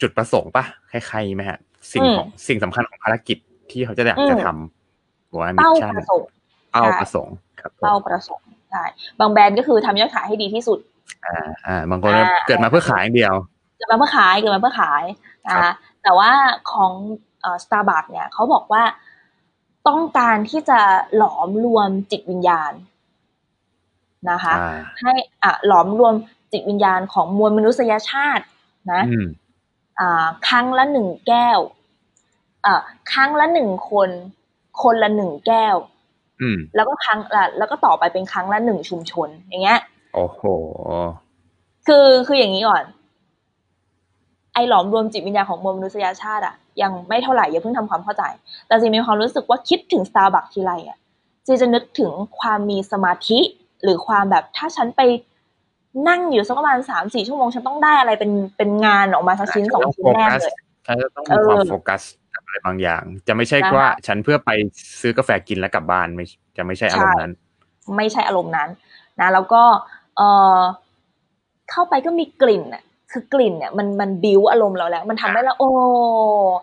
[0.00, 1.58] จุดประสงค์ปะคล้ายๆไหมฮะ
[1.92, 3.38] สิ่งอืมของสิ่งสำคัญของภารกิจ
[3.70, 6.28] ที่เขาจะอยากอืมจะทำหรือว่า mission เป้าประสงค์ใช่
[6.72, 8.82] เป้าประสงค์ครับผมเป้าประสงค์ใช่
[9.20, 10.78] บางแบรนด์ก็คือทำยอดขายให้ดีที่สุด
[11.26, 13.34] อ่าอ่าบางคนอ่าเกิดมาเพื่อขายอย่างเดียว
[13.76, 15.02] เกิดมาเพื่อขายเกิดมาเพื่อขาย
[15.46, 16.30] นะครัคะบแต่ว่า
[16.72, 16.92] ของ
[17.42, 18.82] เอ่อ Starbucks เนี่ยเขาบอกว่า
[19.88, 20.80] ต้องการที่จะ
[21.16, 22.72] หลอมรวมจิตวิญญาณ
[24.30, 26.14] นะคะอ่าให้อะหลอมรวม
[26.52, 28.44] จิตวิญญาณของมวลมนุษยชาติ
[28.92, 29.26] นะอืม
[30.00, 31.58] อ่าครั้งละหนึ่งแก้ว
[32.66, 32.74] อ่า
[33.12, 34.10] ครั้งละหนึ่งคน
[34.82, 35.76] คนละหนึ่งแก้ว
[36.40, 39.80] อืมแล้วก็ครั้งละแล้วก็ต่อไปเป็นครั้งละหนึ่งชุมชน อย่างเงี้ย
[40.14, 40.42] โอ้โห
[41.86, 42.84] คือคืออย่างนี้ก่อน
[44.54, 48.24] ไอหลอมรวมจิตวิญญาณของมวลมนุษยชาติอะ ยังไม่เท่าไหร่อย่าเพิ่งทำความเข้าใจ
[48.66, 50.98] แต่จีมีความรู้สึกว่าคิดถึง Starbucks ทีไรอะ
[51.46, 53.38] จีจะนึกถึงความมีสมาธิ
[53.82, 55.00] หรือความแบบถ้าฉันไป
[56.08, 60.52] นั่งอยู่สักประมาณสามสี่ชั่วโมงฉันต้องได้อะไรเป็นเป็นงานออกมาสักชิ้นสองชิ้นแน่เลย
[60.86, 62.02] ฉันจะต้องมีความเออโฟกัส
[62.34, 64.50] กับอะไรบางอย่าง จะไม่ใช่นะคะว่าฉันเพื่อไป
[65.00, 66.24] ซื้อกาแฟกินแล้วกลับบ้านไม่
[66.56, 67.32] จะไม่ใช่อารมณ์นั้น
[67.96, 68.68] ไม่ใช่อารมณ์นั้น
[69.20, 69.62] นะ แล้วก็
[70.16, 70.22] เอ
[70.58, 70.60] อ
[71.70, 72.82] เข้าไปก็มีกลิ่นอะ
[73.12, 75.68] คือกลิ่นเนี่ยมันมันบิวอารมณ์เราแล้ว มันทำให้เราโอ้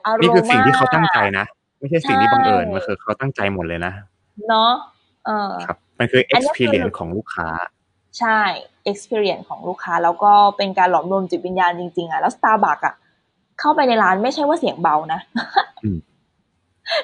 [0.06, 1.46] อารมณ์นี่คือสิ่งที่เขามกตั้งใจนะ
[1.80, 3.94] ไม่ใช่สิ่งที่บังเอิญใช่มันคือเขาตั้งใจหมดเลยนะ
[4.48, 4.72] เนาะ
[5.26, 7.48] เออครับมันคืออันนี้คือ experience ของลูกค้า
[8.20, 8.40] ใช่
[8.92, 12.96] experience ของลูกค้า แล้วก็เป็นการหลอมรวมจิตวิญญาณจริงๆอะแล้ว Starbucks อะ
[13.60, 15.20] เข้าไปในร้านไม่ใช่ว่าเสียงเบานะ
[15.84, 15.98] อืม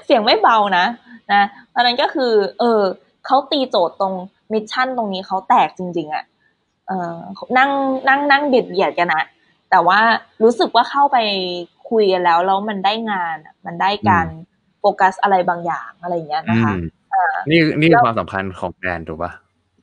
[0.06, 0.86] เสียงไม่เบานะ
[1.34, 2.82] นะเพราะฉะนั้นก็คือ เออ
[3.26, 4.14] เขาตีโจทย์ตรง
[4.54, 6.24] mission ตรงนี้เขาแตกจริง ๆอะ
[6.88, 7.16] เออ
[7.58, 7.70] นั่ง
[8.08, 9.24] นั่งนั่งเบียดเบียดกันนะ
[9.72, 10.00] แต่ว่า
[10.44, 11.18] รู้สึกว่าเข้าไป
[11.90, 14.28] คุยกันแล้วแล้วมันได้งานอะมันได้การ
[14.80, 19.32] โฟกัสอะไรบางอย่างอะไรอย่างเงี้ยนะคะอืมอ่านี่นี่แล้คือวควความสำคัญของแบรนด์ถูกปะ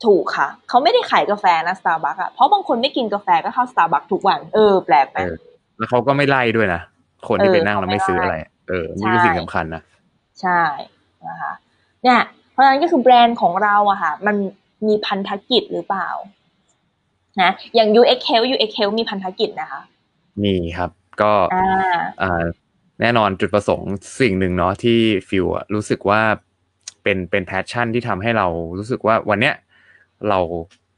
[0.05, 5.35] ถูกค่ะ เขาไม่ได้ขายกาแฟนะ Starbucks อะเพราะบางคนไม่กินกาแฟก็เข้า Starbucks ทุกวันเออแปลกไหมเออ
[5.77, 6.81] แล้วเขาก็ไม่ไล่ด้วยนะ
[7.27, 9.81] คนที่เออไปนั่งแล้วไม่ซื้อเขาไม่อะไรไล่เออนี่คือใช่สิ่งสำคัญนะ
[10.41, 10.61] ใช่
[11.27, 11.53] นะคะ
[12.03, 12.19] เนี่ย
[12.51, 14.35] เพราะฉะนั้นก็คือแบรนด์ของเราอะค่ะ มัน
[14.87, 16.07] มีพันธกิจหรือเปล่า
[17.41, 19.81] นะอย่าง UX Health UX Health มีพันธกิจนะคะ
[20.43, 20.91] มีครับ
[21.21, 21.67] ก็อ่า
[22.21, 22.43] อ่า
[23.01, 23.91] แน่นอนจุดประสงค์
[24.21, 26.21] สิ่งหนึ่งเนาะที่ฟิลอะรู้สึกว่า
[27.03, 29.55] เป็นเป็น passion ที่ทำให้เรารู้สึกว่าวันเนี้ย
[30.29, 30.39] เรา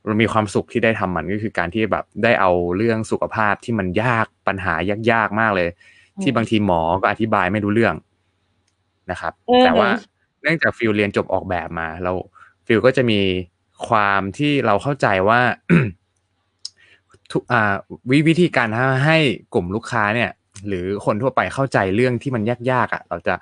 [0.06, 4.74] เรามีความสุขที่ได้ทำมันก็คือการที่แบบได้เอาเรื่องสุขภาพที่มันยากปัญหา
[5.12, 5.70] ยากๆมากเลย
[6.16, 7.96] อืมที่บางทีหมอก็อธิบายไม่รู้เรื่อง
[9.12, 9.90] นะครับอืมแต่ว่า
[10.42, 12.12] เนื่องจากฟิลเรียนจบออกแบบมาเรา
[12.68, 13.20] ฟิลก็จะมี
[13.88, 16.05] ความที่เราเข้าใจว่าทุกอ่า
[18.12, 18.68] วิวิธีการ
[19.06, 19.18] ให้
[19.54, 20.32] กลุ่มลูกค้าเนี่ย
[20.68, 23.34] หรือคนทั่วไปเข้าใจเรื่องที่มันยากๆอะ เราจะ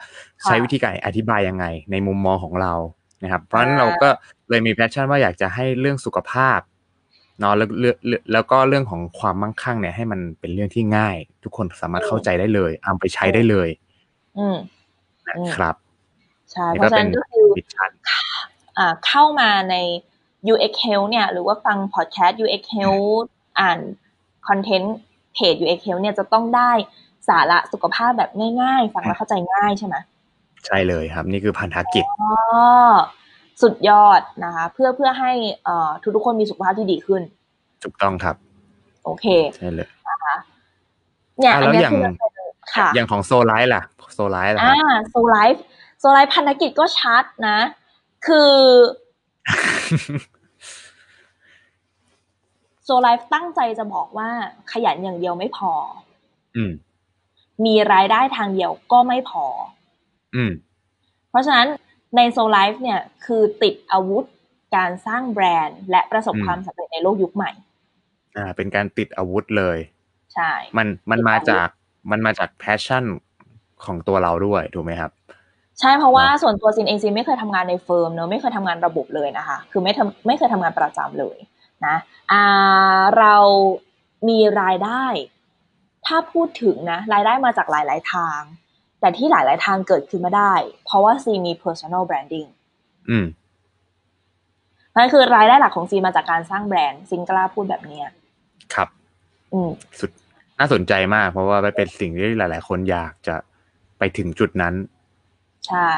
[0.44, 2.74] ใช้ค่ะวิธีการอธิบายยังไง ในมุมมองของเรา
[3.24, 4.10] นะครับ เพราะฉะนั้นอ่าเราก็
[4.50, 6.60] เลยมี passion ว่าอยากจะให้เรื่องสุขภาพ
[7.40, 13.70] เนาะแล้วแล้วแล้วแล้วก็เรื่องของความมั่งคั่งเนี่ยให้มันเป็นเรื่องที่ง่าย ทุกคนสามารถเข้าใจได้เลยเอาไปใช้ได้เลย
[14.38, 14.58] อืม
[15.28, 15.76] นะครับ
[16.52, 17.92] ใช่นี่ก็เป็นเพราะฉะเป็นั้นก็คือ mission
[18.78, 19.76] อ่าเข้ามาใน
[20.54, 23.26] UX Health เนี่ย หรือว่าฟังพอดแคสต์ UX Health
[23.60, 23.80] อ่าน
[24.48, 24.96] คอนเทนต์
[25.34, 26.72] เพจ UX Health เนี่ยจะต้องได้
[27.30, 28.30] สาระสุขภาพแบบ
[28.62, 29.96] ง่ายๆ ฟังแล้วเข้าใจง่ายใช่ไหม
[30.66, 32.32] ใช่เลยครับ นี่คือพันธกิจอ๋อ
[33.62, 35.32] สุดยอดนะคะ เพื่อเพื่อให้
[35.64, 37.22] เอ่อทุกๆคนมีสุขภาพที่ดีขึ้น
[37.84, 38.36] ถูกต้องครับ
[39.04, 39.90] โอเคใช่เลย
[41.40, 45.64] เนี่ยอะอันแล้วเนี้อยย่างคือมันเป็นค่ะ อย่างของโซไลฟ์ล่ะโซไลฟ์ล่ะคอ่ารับโซไลฟ์
[46.00, 47.58] โซไลฟ์พันธกิจก็ชัดนะ
[48.28, 48.54] คือ
[52.84, 54.30] โซไลฟ์ตั้งใจจะบอกว่า
[54.72, 55.72] ขยันอย่างเดียวไม่พอ
[56.56, 56.72] อืม
[57.66, 59.46] มีรายได้ทางเดียวก็ไม่พอ
[60.36, 60.52] อืม
[61.30, 61.68] เพราะฉะนั้น
[62.16, 64.26] ในโซไลฟ์เนี่ยคือติดอาวุธ
[64.76, 67.52] การสร้างแบรนด์ และประสบอืมความสำเร็จในโลกยุคใหม่
[68.38, 69.78] อ่า เป็นการติดอาวุธเลย
[70.34, 71.68] ใช่ มันมันติดอาวุธมาจาก
[72.12, 73.04] มันมาจาก passion
[73.86, 75.12] ของตัวเราด้วย ถูกไหมครับ
[75.80, 81.38] ใช่เพราะว่าเนอะส่วนตัวซินเองซินไม่เคยทำงานใน firm เนอะไม่เคยทำงานระบบเลยนะคะ คือไม่ทำไม่เคยทำงานประจำเลย
[81.88, 81.98] นะ
[82.32, 83.36] อ่าเรา
[84.30, 85.06] มีรายได้
[86.06, 88.40] ถ้าพูดถึงนะรายได้มาจากหลาย ๆ ทาง
[89.00, 90.54] แต่ที่หลาย ๆ ทางเกิดขึ้นมาได้
[90.86, 92.50] เพราะว่าซีมี personal branding
[93.10, 93.26] อืม
[94.96, 98.08] นั่นคือรายได้หลักของซีมาจากการสร้างแบรนด์ซินกล้าพูดแบบเนี้ย
[98.74, 98.88] ครับ
[99.54, 99.70] อืม
[100.00, 100.10] สุด
[100.60, 103.36] น่าสนใจมาก เพราะว่ามันเป็นสิ่งที่หลาย ๆ คนอยากจะ
[103.98, 104.74] ไปถึงจุดนั้น
[105.70, 105.92] ใช่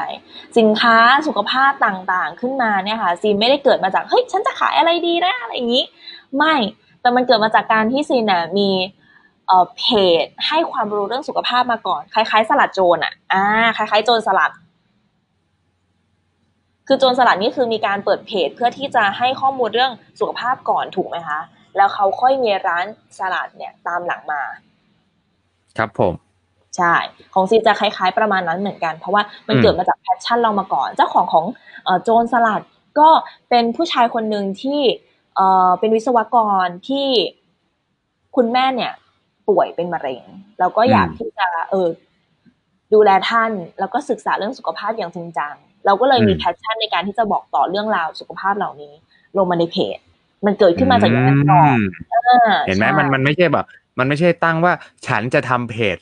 [0.58, 5.84] สินค้าสุขภาพต่างๆ ขึ้นมาเนี่ยค่ะซีนไม่ได้เกิดมาจากเฮ้ยฉันจะขายอะไรดีนะอะไรอย่างนี้
[6.36, 6.54] ไม่
[7.00, 8.70] แต่มันเกิดมาจากการที่ซีนน่ะมี
[9.46, 9.84] เอ่อเพ
[10.24, 13.44] จให้ความรู้เรื่องสุขภาพมาก่อน คล้าย ๆ สลัดโจรอะอ่า
[13.76, 14.52] คล้าย ๆ โจรสลัด
[16.86, 21.40] คือโจรสลัดนี่คือมีการเปิดเพจเพื่อที่จะให้ข้อมูลเรื่องสุขภาพก่อนถูกไหมคะ
[21.76, 22.86] แล้วเขาค่อยมีร้าน
[23.18, 24.42] สลัดเนี่ยตามหลังมา
[25.78, 26.25] ครับผม
[26.76, 26.94] ใช่
[27.34, 31.44] ของซินจะคล้าย ๆ ประมาณนั้นเหมือนกัน เพราะว่ามันเกิดมาจาก passion เรามาก่อน เจ้าของของ
[32.04, 32.62] โจรสลัด
[32.98, 33.08] ก็
[33.48, 34.80] เป็นผู้ชายคนหนึ่งที่
[35.36, 37.06] เอ่อเป็นวิศวกรที่
[38.36, 38.92] คุณแม่เนี่ย
[39.48, 40.22] ป่วยเป็นมะเร็ง
[40.58, 41.88] แล้วก็อยากที่จะเออ
[42.94, 45.54] ดูแลท่าน แล้วก็ศึกษาเรื่องสุขภาพอย่างจริงจัง
[45.86, 48.92] เราก็เลยมี passion ในการที่จะบอกต่อเรื่องราวสุขภาพเหล่านี้
[49.36, 49.98] ลงมาในเพจ
[50.46, 51.78] มันเกิดขึ้นมาจากอย่างนั้นก่อน
[52.66, 53.66] เห็นไหมมันมันไม่ใช่แบบ
[53.98, 54.72] มันไม่ใช่ตั้งว่า
[55.06, 55.98] ฉันจะทำเพจ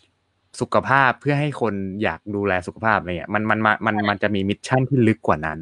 [0.61, 5.59] สุขภาพเพื่อให้คนอยากดูแลสุขภาพอะไรเงี้ยมันมันมันมันจะมี mission ที่ลึกกว่านั้น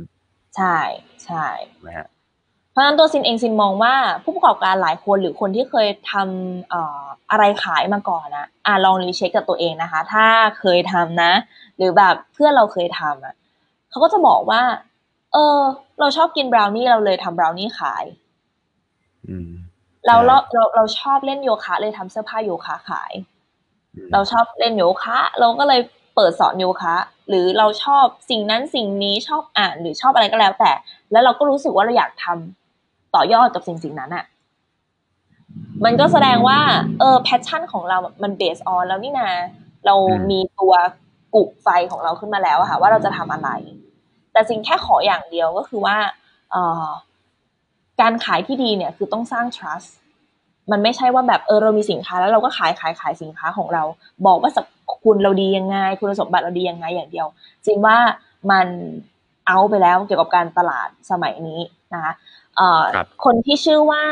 [0.57, 0.79] ใช่
[1.25, 1.47] ใช่
[1.87, 2.09] นะฮะ
[2.73, 10.27] เพราะฉะนั้นตัวซินเองซินมองว่าผู้ประกอบการหลายคนหรือคนที่เคยทำเอ่ออะไรขายมาก่อนนะอ่าลอง recheck กับตัวเองนะคะ ถ้า
[10.59, 11.33] เคยทำนะ
[11.77, 13.35] หรือแบบเพื่อนเราเคยทำอะ
[13.91, 14.63] เขาก็จะบอกว่า
[15.33, 15.59] เออ
[16.01, 18.05] เราชอบกินบราวนี่เราเลยทำบราวนี่ขาย
[20.07, 23.13] เราเราเราเราชอบเล่นโยคะเลยทำเสื้อผ้าโยคะขาย
[24.13, 25.81] เราชอบเล่นโยคะ เราก็เลย
[26.15, 26.97] เปิดสอนโยคะ
[27.29, 30.73] หรือเราชอบสิ่งนั้นสิ่งนี้ชอบอ่านหรือชอบอะไรก็แล้วแต่
[31.13, 34.25] แล้วเราก็รู้สึกว่าเราอยากทำต่อยอดกับสิ่งสิ่งนั้นอะ
[35.85, 36.59] มันก็แสดงว่า
[36.99, 39.29] เออแพชชั่นของเรา มันเบสออนแล้วนี่นา
[39.87, 39.95] เรา
[40.31, 40.75] มีตัว
[41.35, 43.49] กุกไฟของเราขึ้นมาแล้วค่ะ ว่าเราจะทำอะไร
[44.33, 45.97] แต่สิ่งแค่ขออย่างเดียวก็คือว่า
[46.53, 46.87] เออ
[48.01, 49.91] การขายที่ดีเนี่ยคือต้องสร้าง trust
[50.71, 53.83] มันไม่ใช่ว่าแบบเออเรามีสินค้าแล้วเราก็ขายขายขายสินค้าของเรา
[54.27, 54.67] บอกว่าสัก
[55.03, 57.27] คุณเราดียังไง คุณสมบัติเราดียังไงอย่างเดียว
[57.67, 57.97] จริงว่า
[58.51, 58.67] มัน
[59.47, 61.61] เอาไปแล้วเกี่ยวกับการตลาดสมัยนี้
[61.95, 62.13] นะคะ
[63.25, 64.03] คนที่ชื่อว่า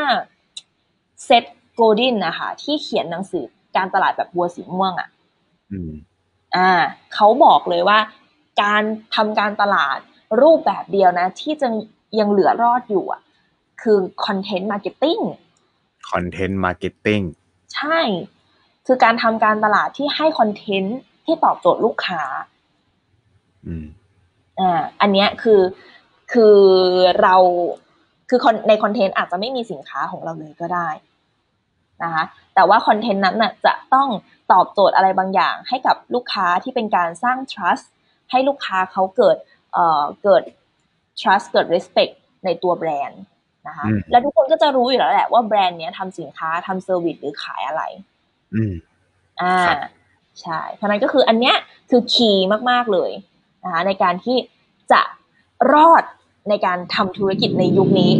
[1.25, 3.45] เซตโกลดินนะคะที่เขียนหนังสือ
[3.77, 5.09] การตลาดแบบบัวสีม่วงอะ
[6.55, 6.71] อ่า
[7.13, 7.99] เขาบอกเลยว่า
[8.63, 8.83] การ
[9.15, 9.97] ทำการตลาด
[10.41, 11.67] รูปแบบเดียวนะ ที่จะ
[12.19, 13.21] ยังเหลือรอดอยู่อะ
[13.81, 15.19] คือคอนเทนต์มาร์เก็ตติ้ง
[16.09, 17.21] คอนเทนต์มาร์เก็ตติ้ง
[17.75, 17.99] ใช่
[18.85, 22.23] คือการทำการตลาดที่ให้คอนเทนต์ที่ตอบโจทย์ลูกค้า
[23.65, 23.85] อืม
[24.59, 25.61] อ่าอันเนี้ยคือ
[26.31, 26.57] คือ
[27.21, 27.35] เรา
[28.29, 30.89] คือในคอนเทนต์อาจจะไม่มีสินค้าของเราเลยก็ได้
[32.03, 32.23] นะคะ
[32.55, 34.09] แต่ว่าคอนเทนต์นั้นน่ะจะต้อง
[34.51, 37.85] ตอบโจทย์อะไรบางอย่าง ให้กับลูกค้าที่เป็นการสร้าง trust
[38.31, 39.37] ให้ลูกค้าเขาเกิด
[39.73, 40.43] เอ่อเกิด
[41.19, 42.13] trust เกิด respect
[42.45, 43.21] ในตัวแบรนด์
[43.67, 47.83] นะคะ แล้วทุกคนก็จะรู้อยู่แล้วแหละว่าแบรนด์เนี้ยทำสินค้าทำ service หรือขายอะไร
[48.55, 48.73] อืม
[49.41, 49.57] อ่า
[50.41, 51.55] ใช่เพราะนั้นก็คืออันเนี้ย
[51.89, 53.11] คือ key มากๆเลย
[53.63, 54.37] นะคะในการที่
[54.91, 55.01] จะ
[55.73, 56.03] รอด
[56.49, 58.11] ในการทำธุรกิจในยุคนี้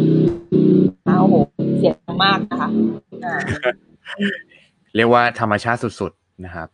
[1.08, 1.36] อ้าวโห
[1.78, 2.70] เสียงมากนะคะ
[4.96, 6.68] เรียกว่าธรรมชาติสุดๆนะครับ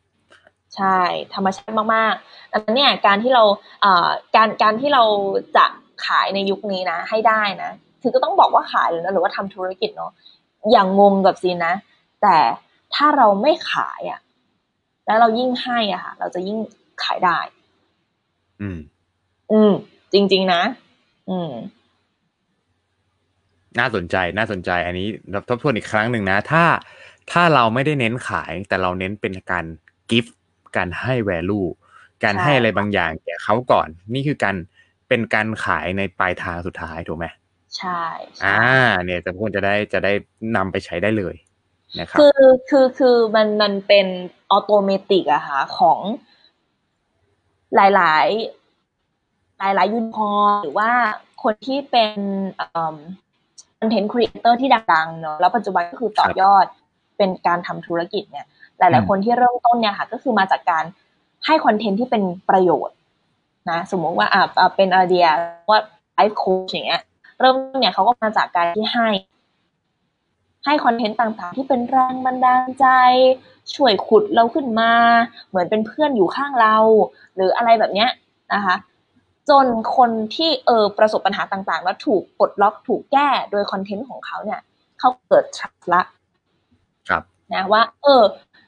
[0.75, 0.99] ใช่
[1.36, 3.43] ธรรมชาติมากๆดังนั้นเนี่ยการที่เรา
[3.82, 5.03] เอ่อการการที่เรา
[5.58, 5.65] จะ
[6.06, 7.71] ขายในยุคนี้นะ ให้ได้นะ
[8.08, 10.12] คือก็ต้องบอกว่าขายเลยนะหรือว่าทำธุรกิจเนาะ
[10.72, 11.74] อย่างงงกับซีนะ
[12.22, 12.38] แต่
[12.93, 14.20] ถ้าเราไม่ขายอะ่ะ
[15.06, 16.58] แล้วเรายิ่งให้อะค่ะ เราจะยิ่ง
[17.04, 17.39] ขายได้
[18.62, 18.80] อืม
[19.52, 19.72] อืม
[20.13, 20.62] จริง ๆ นะ
[21.30, 21.52] อืม
[23.80, 26.63] น่าสนใจน่าสนใจ อันนี้เราทบทวนอีกครั้งหนึ่งนะ ถ้า
[27.32, 29.65] ถ้าเราไม่ได้เน้นขาย แต่เราเน้นเป็นการ
[30.10, 30.38] กิฟต์
[30.78, 31.62] การให้แวลู
[32.24, 34.56] การให้อะไรบางอย่างแก่เขาก่อน นี่คือการ
[35.08, 37.26] เป็นการขายในปลายทางสุดท้ายถูกไหม
[37.78, 38.04] ใช่
[38.46, 38.60] อ่า
[39.04, 40.13] เนี่ยจะพวกจะได้จะได้
[40.56, 41.36] นำไปใช้ได้เลย
[42.00, 44.08] นะครับคือคือคือมันมันเป็น
[44.52, 46.00] ออโตเมติกอะค่ะของ
[47.76, 48.28] หลายหลาย
[49.60, 50.90] หลายหลายยูนิคอร์หรือว่า
[51.44, 52.20] คนที่เป็น
[53.80, 56.66] content creator ที่ดังๆเนาะแล้วปัจจุบันก็คือต่อยอด
[57.18, 58.46] เป็นการทำธุรกิจเนี่ย
[58.80, 60.84] หลาย ๆ คนที่เริ่มต้นเนี่ยค่ะ ก็คือมาจากการ
[61.46, 62.98] ให้คอนเทนต์ที่เป็นประโยชน์
[63.70, 65.26] นะ สมมติว่าอ่าเป็นไอเดีย
[65.70, 65.80] ว่า
[66.13, 67.02] ไลฟ์โค้ชอย่างเงี้ย
[67.39, 69.10] เริ่มเนี่ยเขาก็มาจากการที่ให้
[70.65, 72.86] ให้คอนเทนต์ต่างๆ ที่เป็นแรงบันดาลใจ
[73.76, 74.91] ช่วยขุดเราขึ้นมา
[75.50, 76.78] เหมือนเป็นเพื่อนอยู่ข้างเรา
[77.36, 78.10] หรืออะไรแบบเนี้ย
[78.54, 78.76] นะคะ
[79.50, 79.65] จน
[79.97, 84.60] คนที่เออประสบปัญหาต่างๆ แล้วถูกปลดล็อกถูกแก้โดยคอนเทนต์ของเขาเนี่ย
[85.00, 86.02] เขาเกิดชัดละ
[87.10, 87.23] ครับ
[87.54, 88.23] นะว่า เออ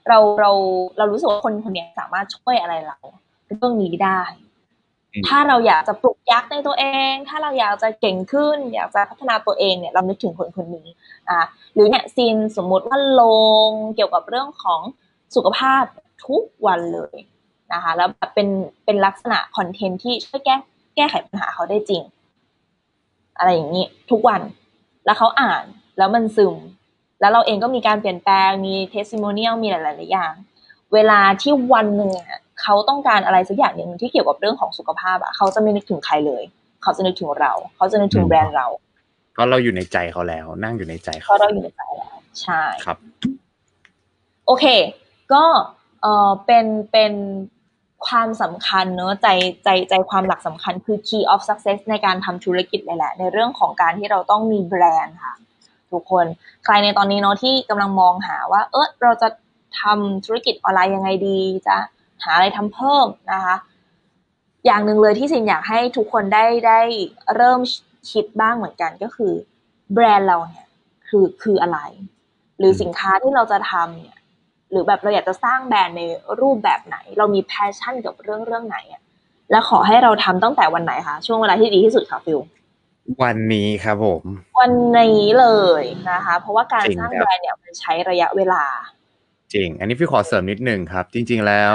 [0.07, 0.51] เราเรา
[0.97, 2.97] เรารู้สึกว่าคนคนนี้สามารถช่วยอะไรเรา
[3.47, 4.21] เรื่องนี้ได้
[5.27, 10.87] ถ้าเราอยากจะปลุกยักษ์ในตัวเอง ถ้าเราอยากจะเก่งขึ้น อยากจะพัฒนาตัวเองเนี่ยเรานึกถึงคนคนนี้
[11.29, 11.37] อ่า
[11.73, 13.23] หรือเนี่ยซินสมมุติว่าล
[13.67, 14.81] งเกี่ยวกับเรื่องของ
[15.35, 15.83] สุขภาพ
[16.27, 17.17] ทุกวันเลย
[17.73, 18.47] นะคะแล้วเป็น
[18.85, 20.55] เป็นลักษณะคอนเทนต์ที่ช่วยแก้
[20.95, 22.01] แก้ไขปัญหาเขาได้จริง
[23.37, 24.41] อะไรอย่างนี้ทุกวัน
[25.05, 25.63] แล้วเขาอ่าน
[25.97, 26.55] แล้วมันซึม
[27.19, 30.33] แล้วเราเองก็มีการเปลี่ยนแปลงมี testimonial มีหลาย ๆ อย่าง
[30.93, 32.11] เวลาที่วันหนึ่ง
[32.61, 36.43] เขาต้องการอะไรสักอย่างหนึ่งที่เกี่ยวกับเรื่องของสุขภาพอะเขาจะไม่นึกถึงใครเลย
[36.83, 38.67] เขาจะนึกถึงเรา เขาจะนึกถึงแบรนด์เรา
[39.33, 42.97] เพราะเราอยู่ในใจเขาแล้ว นั่งอยู่ในใจเขาเพราะเราอยู่ในใจแล้วใช่ครับ
[44.45, 44.65] โอเค
[45.33, 45.43] ก็
[46.01, 47.13] เออเป็นเป็น
[48.07, 49.27] ความสำคัญเนอะใจ
[49.63, 55.35] ใจใจความหลักสำคัญคือ key of success ในการทำธุรกิจเลยแหละ ในเรื่องของการที่เราต้องมีแบรนด์ค่ะ
[55.91, 56.25] ทุกคน
[56.65, 59.27] ใครในตอนนี้เนาะที่กำลังมองหาว่า เออเราจะ
[59.81, 61.77] ทำธุรกิจออนไลน์ยังไงดีจะ
[62.23, 63.55] หาอะไรทำเพิ่มนะคะ
[64.65, 66.79] อย่างหนึ่งเลยที่ซินอยากให้ทุกคนได้ได้
[67.35, 67.59] เริ่ม
[68.11, 69.33] คิดบ้างเหมือนกันก็คือ
[69.93, 70.67] แบรนด์เราเนี่ย
[71.07, 71.79] คือคืออะไร
[72.59, 74.19] หรือสินค้าที่เราจะทำเนี่ย
[74.71, 76.01] หรือแบบเราอยากจะสร้างแบรนด์ใน
[76.41, 79.01] รูปแบบไหน เรามี passion กับเรื่องเรื่องไหนอะ
[79.51, 82.39] และขอให้เราทำตั้งแต่วันไหนคะช่วงเวลาที่ดีที่สุดค่ะฟิล
[83.23, 84.23] วันนี้ครับผม
[84.59, 85.47] วันนี้เล
[85.81, 88.63] ยนะคะ เพราะว่าการสร้างแบรนด์เนี่ยมันใช้ระยะเวลา
[89.53, 91.73] จริง อันนี้ฟิลขอเสริมนิดนึงครับ จริง ๆ แล้ว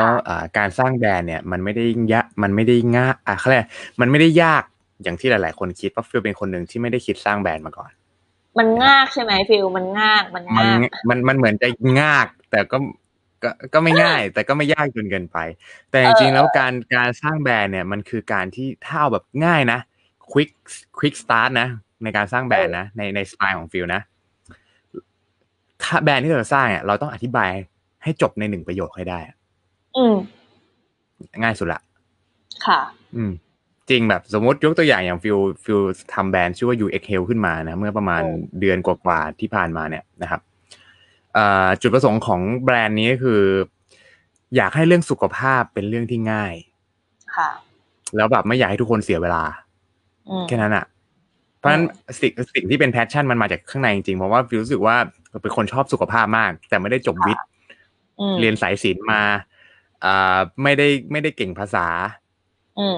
[0.58, 3.66] การสร้างแบรนด์เนี่ยมันไม่ได้ยะมันไม่ได้ง่ายอะเขาเรียก
[4.00, 4.62] มันไม่ได้ยาก
[5.02, 7.90] อย่างที่หลาย ๆ คนคิดเพราะฟิลเป็นคนหนึ่งที่ไม่ได้คิดสร้างแบรนด์มาก่อน
[8.58, 10.76] มันง่ายใช่ไหมฟิลมันง่ายมันง่าย
[11.08, 11.68] มันมันเหมือนจะ
[12.00, 12.78] ง่ายแต่ก็
[13.42, 15.38] ก็ก็ไม่ง่าย แต่ก็ไม่ยากจนเกินไป
[15.90, 19.78] แต่จริงๆแล้วการการสร้างแบรนด์เนี่ยมันคือการที่ถ้าเอาแบบง่ายนะ
[20.32, 20.50] quick
[20.98, 21.68] quick start นะ
[22.02, 24.02] ในการสร้างแบรนด์นะในในสไตล์ของฟิลนะ
[25.84, 27.50] ถ้าแบรนด์ที่เราจะสร้างเนี่ยเราต้องอธิบาย
[28.02, 29.18] ให้จบในหนึ่งประโยคให้ได้
[29.96, 30.16] อืม
[31.42, 31.80] ง่ายสุดละ
[32.66, 32.80] ค่ะ
[33.16, 33.32] อืม
[33.90, 35.80] จริงแบบสมมติยกตัวอย่างอย่างฟิลฟิล
[36.14, 38.22] ทำแบรนด์ชื่อว่า UX Health ขึ้นมานะ เมื่อประมาณ
[38.60, 40.40] เดือนกว่าๆที่ผ่านมาเนี่ยนะครับ
[41.82, 43.42] จุดประสงค์ของแบรนด์นี้ก็คือ
[44.56, 46.54] อยากให้เรื่องสุขภาพเป็นเรื่องที่ง่าย
[47.36, 47.50] ค่ะ
[48.16, 49.44] แล้วแบบไม่อยากให้ทุกคนเสียเวลา
[50.48, 50.93] แค่นั้นอะเพ
[51.64, 51.84] ราะฉะนั้น
[52.20, 54.96] สิ่งสิ่งที่เป็น passion มันมาจากข้างในจริงๆเพราะว่าฟิลรู้สึกว่า
[55.42, 57.44] เป็นคนชอบสุขภาพมาก แต่ไม่ได้จบวิทย์
[58.40, 59.22] เรียนสายศิลป์มา
[60.04, 61.86] อ่าไม่ได้ไม่ได้เก่งภาษา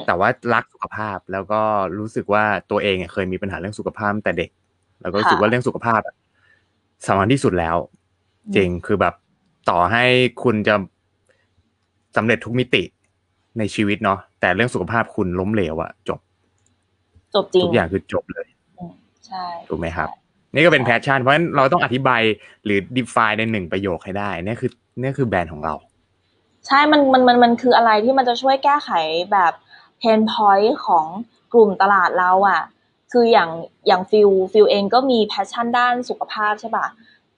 [0.06, 1.60] แต่ว่ารักสุขภาพแล้วก็
[1.98, 4.50] รู้สึกว่าตัวเองเคยมีปัญหาเรื่องสุขภาพแต่เด็ก
[5.02, 6.00] แล้วก็รู้สึกว่าเรื่องสุขภาพ
[7.06, 7.76] สำคัญที่สุดแล้ว
[8.56, 9.14] จริงคือแบบ
[9.70, 10.04] ต่อให้
[10.44, 10.74] คุณจะ
[12.16, 12.82] สำเร็จทุกมิติ
[13.58, 16.20] ในชีวิตเนาะแต่เรื่องสุขภาพคุณล้มเหลวอะจบ
[17.34, 18.46] จบจริงทุกอย่างคือจบเลย
[19.26, 20.08] ใช่ถูกไหมครับ
[20.54, 22.22] นี่ก็เป็น passion เพราะฉะนั้นเราต้องอธิบาย
[22.64, 24.70] หรือ define ในหนึ่งประโยคให้ได้นี่คือ
[25.02, 25.74] นี่คือแบรนด์ของเรา
[26.66, 28.90] ใช่ มันมันมันมันคืออะไรที่มันจะช่วยแก้ไข
[29.32, 29.52] แบบ
[29.98, 31.06] pain point ของ
[31.52, 32.62] กลุ่มตลาดเราอะ
[33.12, 33.50] คืออย่าง
[33.86, 36.86] อย่างฟิลฟิลเองก็มี passion ด้านสุขภาพใช่ปะ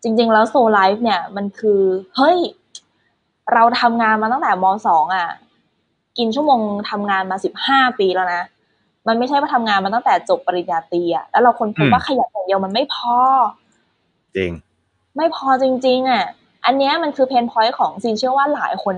[0.03, 1.81] จริง ๆ แล้วโซไลฟ์เนี่ยมันคือ
[2.16, 2.38] เฮ้ย
[3.53, 5.29] เราทำงานมาตั้งแต่มสองอะ
[6.18, 8.42] กินชั่วโมงทำงานมาสิบห้าปีแล้วนะ
[9.09, 13.16] มันไม่ใช่ว่าทำงานมาตั้งแต่จบปริญญาตรีอะแล้วเราคนพบว่าขยันอย่างเดียวมันไม่พอ
[14.37, 14.53] จริง
[15.16, 16.25] ไม่พอจริง ๆอะ
[16.66, 18.97] อันนี้มันคือเพนพอยต์ของซินเชื่อว่าหลายคน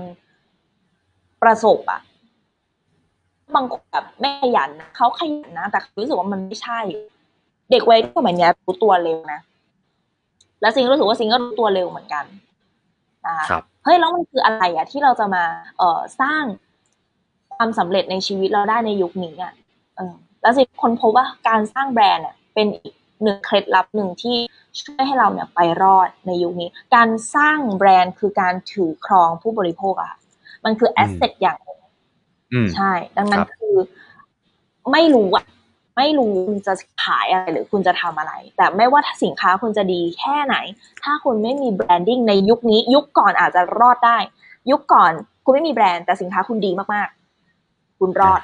[1.41, 2.01] ประสบอะ
[3.55, 6.79] บางคนแบบไม่ขยันเขาขยันนะ แต่รู้สึกว่ามันไม่ใช่
[7.71, 9.39] เด็กวัยสมัยนี้รู้ตัวเร็วนะ
[10.61, 12.25] แล้วซิงรู้สึกว่าซิงก็รู้ตัวเร็วเหมือนกัน
[13.25, 13.45] นะคะ
[13.83, 15.43] เฮ้ยแล้วมันคืออะไรอะที่เราจะมา
[15.77, 16.43] เอ่อสร้าง
[17.55, 19.60] ความสำเร็จในชีวิตเราได้ในยุคนี้อะเออ
[20.41, 24.37] แล้วสิคนพบว่าการสร้างแบรนด์เนี่ยเป็นอีกหนึ่งเคล็ดลับหนึ่งที่
[24.79, 30.13] ช่วยให้เราเนี่ยไปรอดในยุคนี้ การสร้างแบรนด์คือการถือครองผู้บริโภคอะ
[30.65, 31.79] มันคือแอสเซทอย่างหนึ่ง
[32.75, 33.75] ใช่ ดังนั้นคือ
[34.91, 35.45] ไม่รู้อะ
[35.97, 36.73] ไม่รู้คุณจะ
[37.03, 40.55] ขายอะไรหรือคุณจะทำอะไร แต่ไม่ว่าสินค้าคุณจะดีแค่ไหน
[41.03, 44.17] ถ้าคุณไม่มีแบรนดิ้งในยุคนี้ ยุคก่อนอาจจะรอดได้
[44.71, 45.11] ยุคก่อน
[45.45, 48.41] คุณไม่มีแบรนด์แต่สินค้าคุณดีมากๆ คุณรอด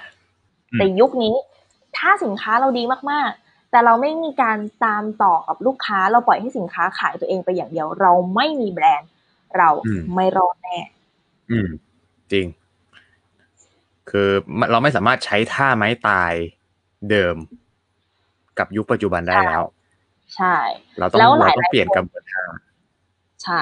[0.74, 1.36] แต่ยุคนี้
[1.98, 9.12] ถ้าสินค้าเราดีมากๆ แต่เราไม่มีการตามต่อกับลูกค้า เราปล่อยให้สินค้าขายตัวเองไปอย่างเดียว เราไม่มีแบรนด์
[9.58, 9.70] เรา
[10.16, 10.80] ไม่รอดแน่
[11.52, 11.70] อืม
[12.32, 12.46] จริง
[14.10, 14.30] คือ
[14.72, 16.34] เราไม่สามารถใช้ท่าไม้ตาย
[17.10, 17.36] เดิม
[18.60, 19.64] กับยุคปัจจุบันได้แล้ว
[20.36, 20.56] ใช่
[21.00, 22.46] เราต้องเราต้องเปลี่ยนกำเนิดท่า
[23.44, 23.62] ใช่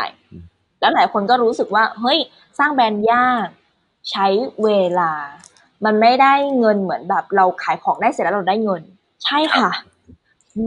[0.80, 2.20] แล้วหลายคนก็รู้สึกว่า เฮ้ย
[2.60, 3.48] สร้างแบรนด์ยาก
[4.12, 4.28] ใช้
[4.64, 5.12] เวลา
[5.86, 8.82] มันไม่ได้เงินเหมือนแบบ เราขายของได้เสร็จแล้วเราได้เงิน
[9.26, 9.70] ใช่ค่ะ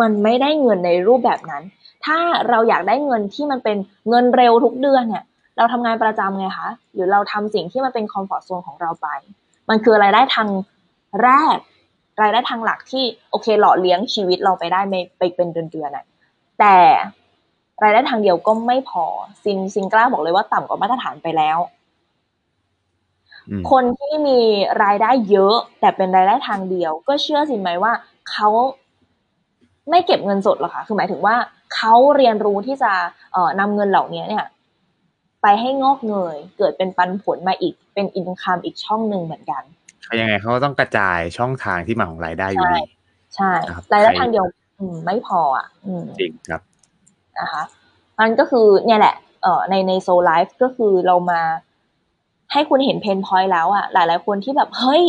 [0.01, 1.63] มันไม่ได้เงินในรูปแบบนั้น
[2.05, 3.77] ถ้าเราอยากได้เงินที่มันเป็น
[4.09, 5.25] เงินเร็วทุกเดือนเนี่ย
[5.57, 9.09] เราทำงานประจำไงคะหรือเราทำสิ่งที่มันเป็นคอมฟอร์ทโซนของเราไป
[9.69, 10.49] มันคือรายได้ทาง
[11.23, 11.57] แรก
[12.23, 16.05] รายได้ทางหลักที่โอเคหล่อเลี้ยงชีวิตเราไปได้ไม่ไปเป็นเดือนๆน่ะ
[16.61, 16.77] แต่
[17.83, 19.05] รายได้ทางเดียวก็ไม่พอ
[19.45, 21.59] ซิงซิงกล้าบอกเลยว่าต่ำกว่ามาตรฐานไปแล้ว
[23.71, 24.39] คนที่มี
[24.85, 27.93] รายได้เยอะ แต่เป็นรายได้ทางเดียว ก็เชื่อสิไหมว่า
[28.31, 28.49] เขา
[29.91, 31.37] ไม่เก็บเงินสดหรอกค่ะ คือหมายถึงว่า
[31.75, 32.93] เขาเรียนรู้ที่จะ
[33.33, 34.45] เอ่อนำเงินเหล่านี้เนี่ย
[35.43, 39.63] ไปให้งอกเงย เกิดเป็นปันผลมาอีก เป็น income อีกช่องหนึ่งเหมือนกัน
[40.21, 42.83] ยังไงเขาต้องกระจายช่องทางที่มาของรายได้อยู่ดี
[43.35, 43.51] ใช่
[43.93, 44.45] รายได้ทางเดียว
[45.05, 45.67] ไม่พออะ
[46.21, 46.61] จริงครับ
[47.39, 47.63] นะคะ
[48.21, 51.41] มันก็คือเนี่ยแหละเอ่อในในโซลไลฟ์ก็คือเรามา
[52.53, 55.03] ให้คุณเห็น pain point แล้วอะหลาย ๆ คนที่แบบเฮ้ย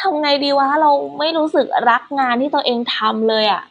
[0.00, 3.62] ทำไงดีวะเราไม่รู้สึกรักงานที่ตัวเองทำเลยอะ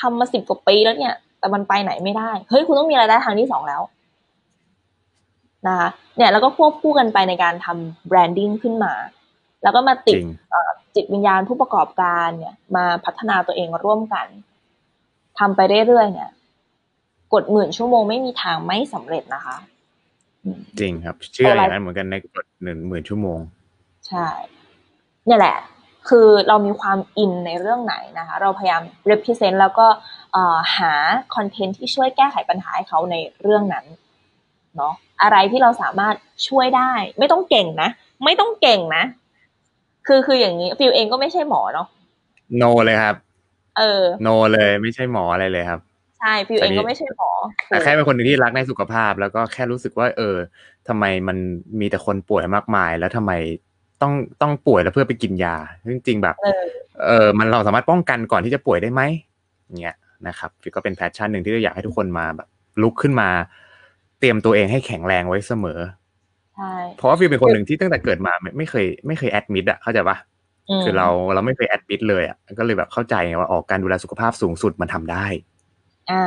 [0.00, 3.82] ทำมาสิบกว่าปีแล้วเนี่ย แต่มันไปไหนไม่ได้เฮ้ยคุณต้องมีรายได้ทางที่สองแล้ว
[5.66, 8.92] นะคะเนี่ยแล้วก็ควบคู่กันไปในการทำแบรนดิ้งขึ้นมา
[9.62, 10.16] แล้วก็มาติด
[10.94, 14.26] จิตวิญญาณผู้ประกอบการเนี่ย มาพัฒนาตัวเองร่วมกัน
[15.38, 16.30] ทำไปเรื่อยๆเนี่ย
[17.32, 19.56] กดหมื่นชั่วโมงไม่มีทางไม่สำเร็จนะคะ
[20.80, 23.38] จริงครับ เชื่ออย่างนั้นเหมือนกันในกดหนึ่งหมื่นชั่วโมง
[24.08, 24.28] ใช่
[25.26, 25.56] เนี่ยแหละ
[26.08, 29.86] คือเรามีความอินในเรื่องไหนนะคะ เราพยายาม represent แล้วก็
[30.76, 30.92] หา
[31.34, 33.84] คอนเทนต์ที่ช่วยแก้ไขปัญหาให้เขาในเรื่องนั้น
[34.76, 36.14] เนาะอะไรที่เราสามารถ
[36.48, 37.88] ช่วยได้ ไม่ต้องเก่งนะ
[38.24, 39.04] ไม่ต้องเก่งนะ
[40.06, 41.86] คือคืออย่างนี้ฟิวเองก็ไม่ใช่หมอเนาะ
[42.58, 43.16] โนเลยครับ
[43.78, 45.80] เออโนเลยไม่ใช่หมออะไรเลยครับ
[46.20, 47.30] ใช่ฟิวเองก็ไม่ใช่หมอ
[47.68, 50.36] แต่แค่เป็นคนหนึ่งที่รักในสุขภาพ แล้วก็แค่รู้สึกว่า เออ
[50.88, 51.36] ทำไมมัน
[51.80, 53.32] มีแต่คนป่วยมากมาย แล้วทำไม
[54.02, 54.12] ต้อง
[54.42, 55.56] ต้องป่วยแล้วเพื่อไปกินยา
[55.92, 56.36] จริงๆแบบ
[57.06, 59.02] เออมันเราสามารถป้องกันก่อนที่จะป่วยได้ไหม
[59.80, 59.96] เงี้ย
[60.28, 62.48] นะครับก็เป็น passion หนึ่งที่เราอยากให้ทุกคนมาแบบ
[62.82, 63.28] ลุกขึ้นมา
[64.18, 65.80] เตรียมตัวเองให้แข็งแรงไว้เสมอ
[66.56, 70.16] ใช่เพราะว่าฟิลเป็นคนหนึ่งที่ตั้งแต่เกิดมาไม่เคยไม่เคย admit อะเข้าใจปะ
[70.84, 75.26] คือเราเราไม่เคย admit เลยอะก็เลยแบบเข้าใจว่าอ๋อการดูแลสุขภาพสูงสุดมันทำได้
[76.10, 76.22] อ่า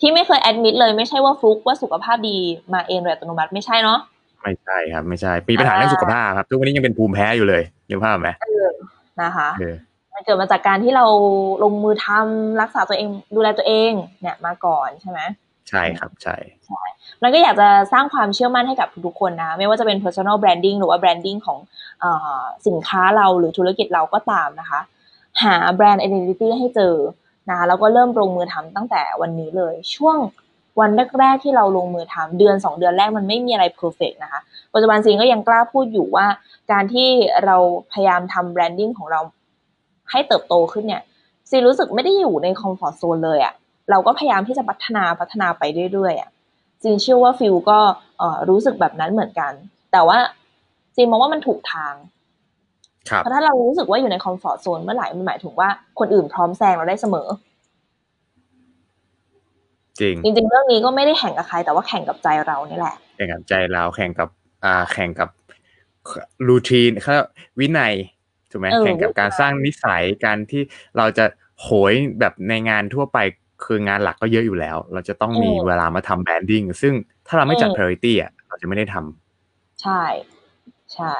[0.00, 2.38] ที่ไม่เคยแอดมิดเลยไม่ใช่ว่าฟลุกว่าสุขภาพดี
[2.74, 3.98] มาเองโดยอัตโนมัติไม่ใช่เนาะ
[4.42, 8.30] ไม่ใช่ครับไม่ใช่มีปัญหาเรื่องสุขภาพครับทุกวันนี้ยังเป็นภูมิแพ้อยู่เลยยังภาพไหม
[9.22, 9.48] นะคะ
[10.14, 11.06] มันเกิดมาจากการที่เรา
[11.62, 15.20] ลงมือทำรักษาตัวเองดูแลตัวเองเนี่ยมาก่อนใช่ไหม
[15.68, 16.36] ใช่ครับใช่
[16.66, 16.82] ใช่
[17.20, 21.58] แล้วก็อยากจะสร้างความเชื่อมั่นให้กับทุกคนนะ ไม่ว่าจะเป็น personal branding หรือว่า branding ของ
[22.02, 22.04] อ
[22.66, 24.80] สินค้าเราหรือธุรกิจเราก็ตามนะคะ
[25.42, 26.94] หา brand identity ให้เจอ
[27.50, 30.16] นะแล้วก็เริ่มลงมือทำตั้งแต่วันนี้เลย ช่วง
[30.80, 34.40] วันแรกๆที่เราลงมือทำเดือนสองเดือนแรกมันไม่มีอะไร perfect นะคะ
[34.72, 36.26] ปัจจุบันซีนก็ยังกล้าพูดอยู่ว่า
[36.72, 37.08] การที่
[37.44, 37.56] เรา
[37.92, 39.20] พยายามทำ branding ของเรา
[40.10, 41.02] ให้เติบโตขึ้นเนี่ย
[41.50, 43.54] ซีนรู้สึกไม่ได้อยู่ใน comfort zone เลยอะ
[43.90, 45.62] เราก็พยายามที่จะพัฒนาพัฒนาไป
[45.92, 46.30] เรื่อยๆอะ
[46.82, 47.78] ซีนเชื่อว่าฟิลก็
[48.48, 49.52] รู้สึกแบบนั้นเหมือนกัน
[49.92, 50.18] แต่ว่า
[50.96, 51.94] ซีนมองว่ามันถูกทาง
[53.06, 57.28] เพราะถ้าเรารู้สึกว่าอยู่ใน comfort zone เมื่อไหร่มันหมายถึงว่าคนอื่นพร้อมแซงเราได้เสมอ
[60.00, 64.28] จริง จริง ๆ เรื่องนี้ก็ไม่ได้แข่งกับใคร แต่ว่าแข่งกับใจเรานี่แหละ แข่งกับใจเราแข่งกับ
[64.64, 65.28] อ่า แข่งกับ
[66.48, 67.14] routine เขา
[67.58, 67.94] วินัย
[68.50, 70.62] ถูกไหมแข่งกับการสร้างนิสัยการที่
[70.96, 71.24] เราจะ
[71.62, 73.18] โหยแบบในงานทั่วไป
[73.64, 76.94] คืองานหลักก็เยอะอยู่แล้ว เราจะต้องมีเวลามาทำ branding ซึ่ง
[77.26, 80.02] ถ้าเราไม่จัด priority อะเราจะไม่ได้ทำใช่
[80.94, 81.14] ใช่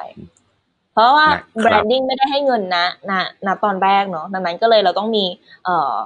[0.92, 1.26] เพราะว่า
[1.62, 5.24] branding ไม่ได้ให้เงินนะนะนะตอนแรกเนาะดังนั้นก็เลยเราต้องมี
[5.64, 5.96] เอ่อ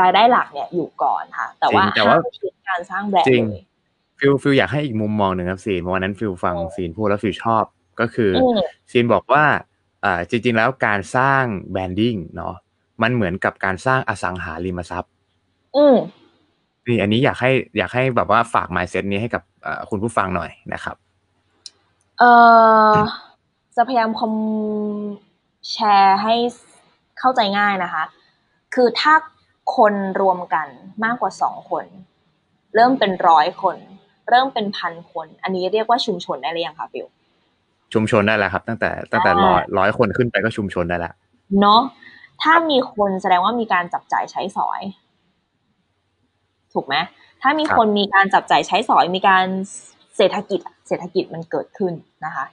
[0.00, 2.16] รายได้หลักเนี่ยอยู่ก่อนค่ะ แต่ว่าแต่ว่า
[2.68, 3.44] การสร้างแบรนด์จริง
[4.18, 7.64] ฟิลฟิลอยากให้อีกมุมมองหนึ่งครับซีนวันนั้นฟิลฟังซีนพูดแล้วฟิลชอบ
[8.00, 8.30] ก็คือ
[8.90, 9.44] ซีนบอกว่า
[10.04, 12.54] อ่าจริง ๆ แล้วการสร้าง branding เนาะ
[13.02, 15.12] มันเหมือนกับการสร้างอสังหาริมทรัพย์
[15.76, 15.96] อืม
[16.86, 19.42] นี่อันนี้อยากให้อยากให้แบบว่าฝาก mindset นี้ให้กับ
[19.90, 20.96] คุณผู้ฟังหน่อยนะครับ
[22.18, 22.30] เอ่
[22.92, 22.94] อ
[23.78, 24.34] จะพยายามคอม
[25.70, 26.34] แชร์ให้
[27.18, 28.04] เข้าใจง่ายนะคะ
[28.74, 29.14] คือถ้า
[29.76, 30.68] คนรวมกัน
[31.04, 31.84] มากกว่าสองคน
[32.74, 33.76] เริ่มเป็นร้อยคน
[34.28, 37.06] เริ่มเป็นพันคน อันนี้เรียกว่าชุมชนได้หรือยังคะฟิว
[37.92, 41.14] ชุมชนได้แล้วครับ ตั้งแต่ตั้งแต่ร้อยร้อยคนขึ้นไปก็ชุมชนได้แล้ว
[41.60, 41.80] เนาะ
[42.42, 44.80] ถ้ามีคนแสดงว่ามีการจับจ่ายใช้สอย
[46.72, 46.94] ถูกไหม
[47.42, 49.44] ถ้ามีคนมีการจับจ่ายใช้สอยมีการ
[50.16, 51.92] เศรษฐกิจเศรษฐกิจมันเกิดขึ้น
[52.24, 52.44] นะคะ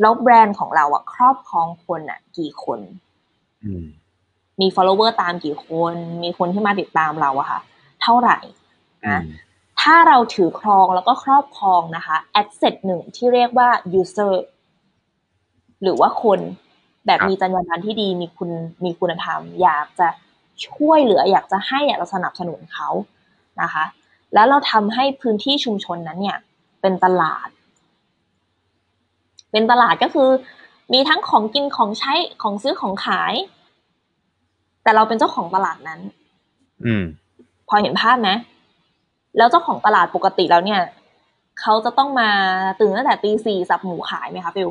[0.00, 2.80] แล้วแบรนด์ของเราอะครอบครองคนอะกี่คน
[4.60, 7.60] มี follower ตามกี่คน มีคนที่มาติดตามเราอะค่ะ
[8.02, 8.38] เท่าไหร่
[9.06, 9.22] นะ
[9.80, 13.68] ถ้าเราถือครองแล้วก็ครอบครองนะคะ asset หนึ่งที่เรียกว่า
[14.00, 14.32] user
[15.82, 16.40] หรือว่าคน
[17.06, 18.50] แบบมีจรรยาบรรณที่ดีมีคุณ
[18.84, 20.08] มีคุณธรรม อยากจะ
[20.66, 22.88] ช่วยเหลือ อยากจะให้อยากจะสนับสนุนเขา
[23.62, 23.84] นะคะ
[24.34, 26.38] แล้วเราทำให้พื้นที่ชุมชนนั้นเนี่ย
[26.80, 27.48] เป็นตลาด
[29.52, 30.28] เป็นตลาดก็คือ
[30.92, 33.34] มีทั้งของกินของใช้ของซื้อของขาย
[34.82, 36.00] แต่เราเป็นเจ้าของตลาดนั้น
[36.86, 37.04] อืม
[37.68, 38.30] พอเห็นภาพไหม
[39.38, 40.80] แล้วเจ้าของตลาดปกติแล้วเนี่ย
[41.60, 42.30] เขาจะต้องมา
[42.80, 44.70] ตื่นตั้งแต่ตีสี่สับหมูขายไหมคะฟิล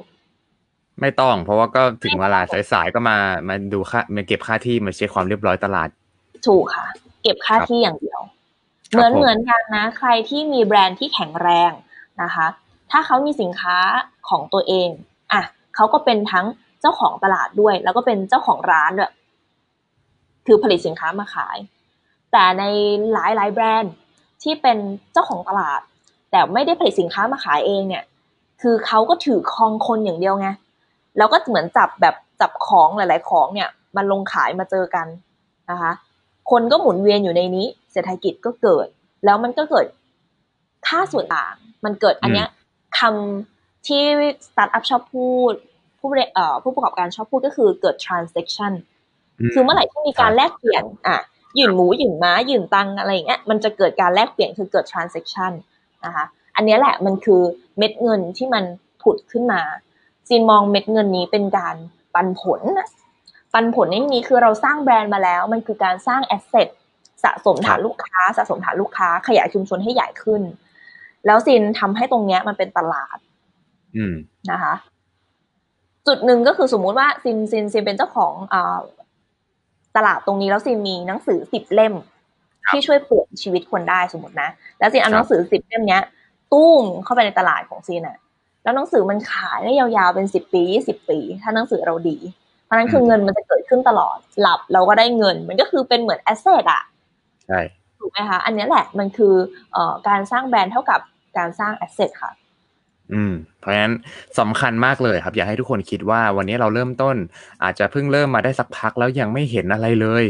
[1.02, 3.18] ไม่ต้อง เพราะว่าก็ถึงเวลาสายๆก็มา
[3.48, 5.90] มาดูค่ามาเก็บค่าที่มาเช็คความเรียบร้อยตลาด
[6.48, 6.88] ถูกค่ะ
[7.24, 8.22] เก็บค่าที่อย่างเดียว
[8.92, 11.72] เหมือนเหมือนกันนะ ใครที่มีแบรนด์ที่แข็งแรง
[12.22, 12.48] นะคะ
[12.92, 13.78] ถ้าเขามีสินค้า
[14.30, 14.90] ของตัวเอง
[15.34, 15.42] อะ
[15.76, 16.46] เขาก็เป็นทั้ง
[16.82, 19.12] เจ้าของตลาดด้วย แล้วก็เป็นเจ้าของร้านด้วย
[20.46, 21.58] คือผลิตสินค้ามาขาย
[22.32, 22.64] แต่ใน
[23.14, 23.94] หลายหลายแบรนด์
[24.44, 24.78] ที่เป็น
[25.14, 25.82] เจ้าของตลาด
[26.32, 28.04] แต่ไม่ได้ผลิตสินค้ามาขายเองเนี่ย
[28.62, 30.50] คือเขาก็ถือครองคนอย่างเดียวไง
[31.18, 35.08] แล้วก็เหมือนจับแบบจับของหลาย ๆ ของเนี่ยมันลงขายมาเจอกัน
[35.72, 35.92] นะคะ
[36.52, 38.88] คนก็หมุนเวียนอยู่ในนี้ เศรษฐกิจก็เกิด
[39.26, 39.86] แล้วมันก็เกิด
[40.88, 41.54] ค่าส่วนต่าง
[41.86, 42.48] มันเกิดอันเนี้ย
[43.00, 44.04] คำที่
[44.48, 45.54] สตาร์ทอัพชอบพูด
[46.00, 48.74] ผู้เอ่อผู้ประกอบการชอบพูดก็คือเกิด transaction
[49.54, 51.18] คือเมื่อไหร่ที่มีการแลกเปลี่ยนอะ
[51.58, 55.52] ยืนหมูยืนม้ายืนตังอะไรอย่างเงี้ยมันจะเกิดการแลกเปลี่ยนคือเกิด transaction
[56.06, 56.26] นะคะ
[56.56, 57.42] อันนี้แหละมันคือ
[57.78, 58.64] เม็ดเงินที่มัน
[59.02, 59.62] ผุดขึ้นมา
[60.28, 61.76] ซีนมองเม็ดเงินนี้เป็นการ
[62.14, 62.62] ปันผล
[63.54, 66.68] ปันผลในนี้คือเราสร้างแบรนด์มาแล้ว มันคือการสร้างแอสเซท
[67.24, 70.42] สะสมฐานลูกค้า สะสมฐานลูกค้า ขยายชุมชนให้ใหญ่ขึ้น
[71.26, 73.18] แล้วซินทำให้ตรงเนี้ยมันเป็นตลาด
[74.52, 74.74] นะคะ
[76.08, 78.56] จุดหนึ่งก็คือสมมุติว่าซินซินซินเป็นเจ้าของอ
[79.98, 81.94] ตลาดตรงนี้แล้วซินมีหนังสือสิบเล่ม
[82.70, 84.50] ที่ช่วยเปลี่ยนชีวิตคนได้สมมตินะ
[84.80, 86.04] แล้วซินเอาหนังสือสิบเล่มเนี้ย
[86.52, 88.18] ตุ้มเข้าไปในตลาดของซินอะ
[88.64, 92.18] แล้วหนังสือมันขายได้ยาวๆเป็นสิบปียี่สิบปี ถ้าหนังสือเราดี
[92.66, 96.82] เพราะนั้นคือเงินมันจะเกิดขึ้นตลอด หลับเราก็ได้เงิน มันก็คือเป็นเหมือน asset อะ
[97.48, 97.60] ใช่
[98.02, 99.36] ถูกไหมคะ อันนี้แหละมันคือ
[99.74, 101.00] เอ่อการสร้างแบรนด์เท่ากับ
[101.38, 102.32] การสร้างแอสเซทค่ะ
[103.14, 103.94] อืม เพราะฉะนั้น
[104.40, 107.16] สำคัญมากเลยครับ อยากให้ทุกคนคิดว่าวันนี้เราเริ่มต้น
[107.64, 110.24] อาจจะเพิ่งเริ่มมาได้สักพักแล้วยังไม่เห็นอะไรเลย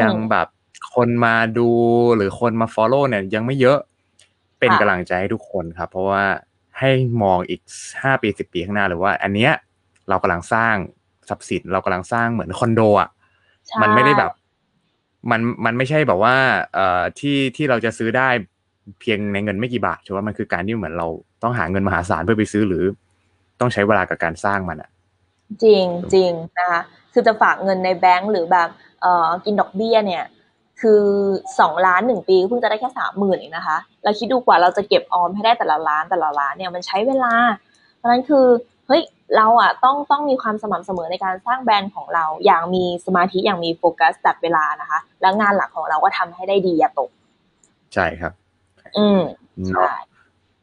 [0.00, 0.46] ยังแบบ
[0.94, 1.70] คนมาดู
[2.16, 3.78] หรือคนมา follow เนี่ย ยังไม่เยอะ
[4.58, 6.24] เป็นกำลังใจให้ทุกคนครับ เพราะว่า
[6.78, 6.90] ให้
[7.22, 7.60] มองอีก
[8.02, 9.52] ห้าปีสิบปีข้างหน้าเลยว่า อันเนี้ย
[10.08, 10.74] เรากำลังสร้าง
[11.28, 13.08] ทรัพย์สินเรากำลังสร้างเหมือนคอนโดอะ
[13.82, 14.32] มันไม่ได้แบบ
[15.30, 16.36] มันมันไม่ใช่แบบว่า
[16.74, 18.28] เอ่อที่ที่เราจะซื้อได้
[19.00, 21.08] เพียงในเงินไม่กี่บาทใช่ว่ามันคือการที่เหมือนเรา
[21.42, 22.84] ต้องหาเงินมหาศาลเพื่อไปซื้อหรือ
[23.60, 24.90] ต้องใช้เวลากับการสร้างมันอะ
[25.62, 26.80] จริงจริงนะคะ
[27.12, 28.68] คือจะฝากเงินในแบงก์หรือแบบ
[29.00, 30.24] เอ่อกินดอกเบี้ยเนี่ย
[30.80, 31.02] คือ
[31.60, 37.34] สองล้านหนึ่งปีเพิ่งจะได้แค่สามหมื่นเองนะคะ เราคิดดูกว่าเราจะเก็บออมให้ได้แต่ละล้านแต่ละล้านเนี่ยมันใช้เวลา
[37.96, 38.46] เพราะนั้นคือ
[38.88, 39.02] เฮ้ย
[39.36, 47.10] เราอะต้องต้องมีความสม่ำเสมอในการสร้างแบรนด์ของเราอย่างมีสมาธิอย่างมีโฟกัสจัดเวลานะคะ แล้วงานหลักของเราก็ทำให้ได้ดีอย่าตก
[47.94, 48.32] ใช่ครับ
[48.98, 49.20] อืม
[49.68, 49.90] ใช่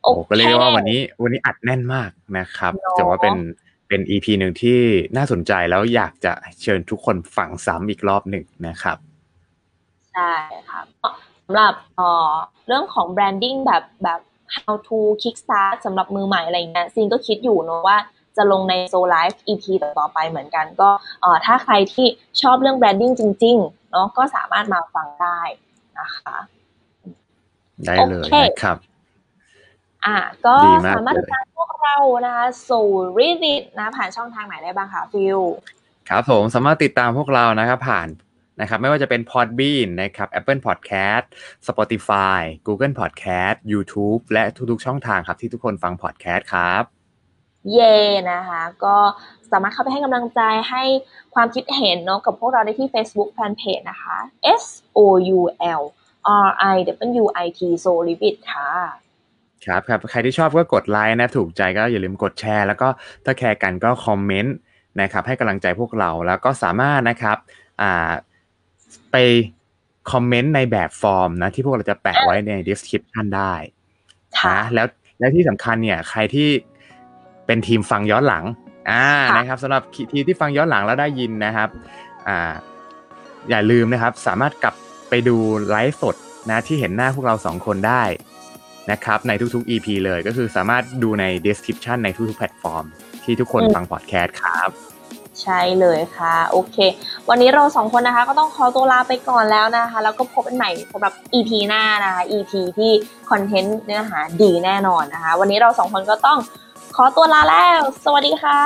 [0.01, 3.37] โอ้ก็เรียกว่าวันนี้วันนี้อัดแน่นมากนะครับจะว่าเป็น
[3.87, 4.79] เป็น EP หนึ่งที่
[5.17, 8.97] น่าสนใจแล้วอยากจะเชิญทุกคนฟังซ้ำอีกรอบหนึ่งนะครับ
[10.13, 10.33] ใช่
[10.69, 10.81] ค่ะ
[11.45, 12.31] สำหรับเอ่อ
[12.67, 14.19] เรื่องของ branding แบบแบบ
[14.55, 17.97] how to kickstart สำหรับมือใหม่อะไรเงี้ยซินก็คิดอยู่เนอะว่า
[18.37, 19.63] จะลงใน Soul Life EP
[19.99, 20.89] ต่อไปเหมือนกัน ก็
[21.21, 22.07] เอ่อถ้าใครที่
[22.41, 25.39] ชอบเรื่องแบรนดิ้งจริงๆเนาะก็สามารถมาฟังได้
[25.99, 26.37] นะคะ
[27.85, 28.77] ได้เลยนะครับ
[30.05, 30.55] อะก็
[30.95, 35.39] สามารถติดตามพวกเรานะคะ Soul Read นะผ่านช่องทางไหนได้บ้างคะฟิล
[36.09, 38.07] ครับผมสามารถติดตามพวกเรานะครับผ่าน
[38.61, 41.25] นะครับไม่ว่าจะเป็น Podbean นะครับ Apple Podcast
[41.67, 46.98] Spotify Google Podcast YouTube และทุกๆช่องทางครับที่ทุกคนฟัง podcast ครับ
[47.71, 47.97] เย่
[48.31, 48.97] นะคะ ก็
[49.51, 50.83] สามารถเข้าไปให้กำลังใจให้
[51.33, 54.17] ความคิดเห็นเนาะกับพวกเราได้ที่ Facebook Fanpage นะคะ
[54.61, 54.65] S
[54.97, 54.99] O
[55.37, 55.39] U
[55.81, 55.83] L
[56.45, 56.75] R I
[57.21, 58.69] W I T s o l i v i t ค่ะ
[59.65, 62.87] ครับครับใครที่ชอบก็กดไลค์นะ ถูกใจก็อย่าลืมกดแชร์ แล้วก็
[63.25, 64.55] ถ้าแคร์กันก็คอมเมนต์
[65.01, 67.37] นะครับ ให้กำลังใจพวกเราแล้วก็สามารถนะครับ
[67.81, 68.11] อ่า
[69.11, 69.15] ไป
[70.11, 73.53] คอมเมนต์ในแบบฟอร์มนะ ที่พวกเราจะแปะไว้ใน description ได้
[74.47, 74.87] นะแล้ว
[75.19, 76.49] แล้วที่สำคัญเนี่ย ใครที่
[77.49, 78.43] เป็นทีมฟังย้อนหลัง
[78.89, 79.05] อ่า
[79.37, 81.69] นะครับสำหรับทีมที่ฟังย้อนหลังแล้วได้ยินนะครับ
[82.27, 82.53] อ่า
[83.49, 84.75] อย่าลืมนะครับ สามารถกลับ
[85.09, 85.35] ไปดู
[85.69, 86.15] ไลฟ์สด
[86.49, 88.03] นะที่เห็นหน้าพวกเราสองคนได้
[88.91, 92.85] นะครับในทุกๆ EP เลยก็คือสามารถดูใน description ในทุกๆแพลตฟอร์ม
[93.23, 94.69] ที่ทุกคนฟังพอดแคสต์ครับ
[95.41, 96.77] ใช่เลยค่ะ โอเค
[97.29, 102.91] วันนี้เราสองคนนะคะ ก็ต้องขอตัวลาไปก่อนแล้วนะคะ แล้วก็พบกันใหม่สำหรับ EP หน้านะคะ EP ที่
[103.29, 106.39] คอนเทนต์เนื้อหาดีแน่นอนนะคะ วันนี้เราสองคนก็ต้อง
[107.01, 108.63] ขอตัวลาแล้ว สวัสดีค่ะ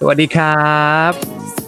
[0.00, 1.61] สวัสดีครับ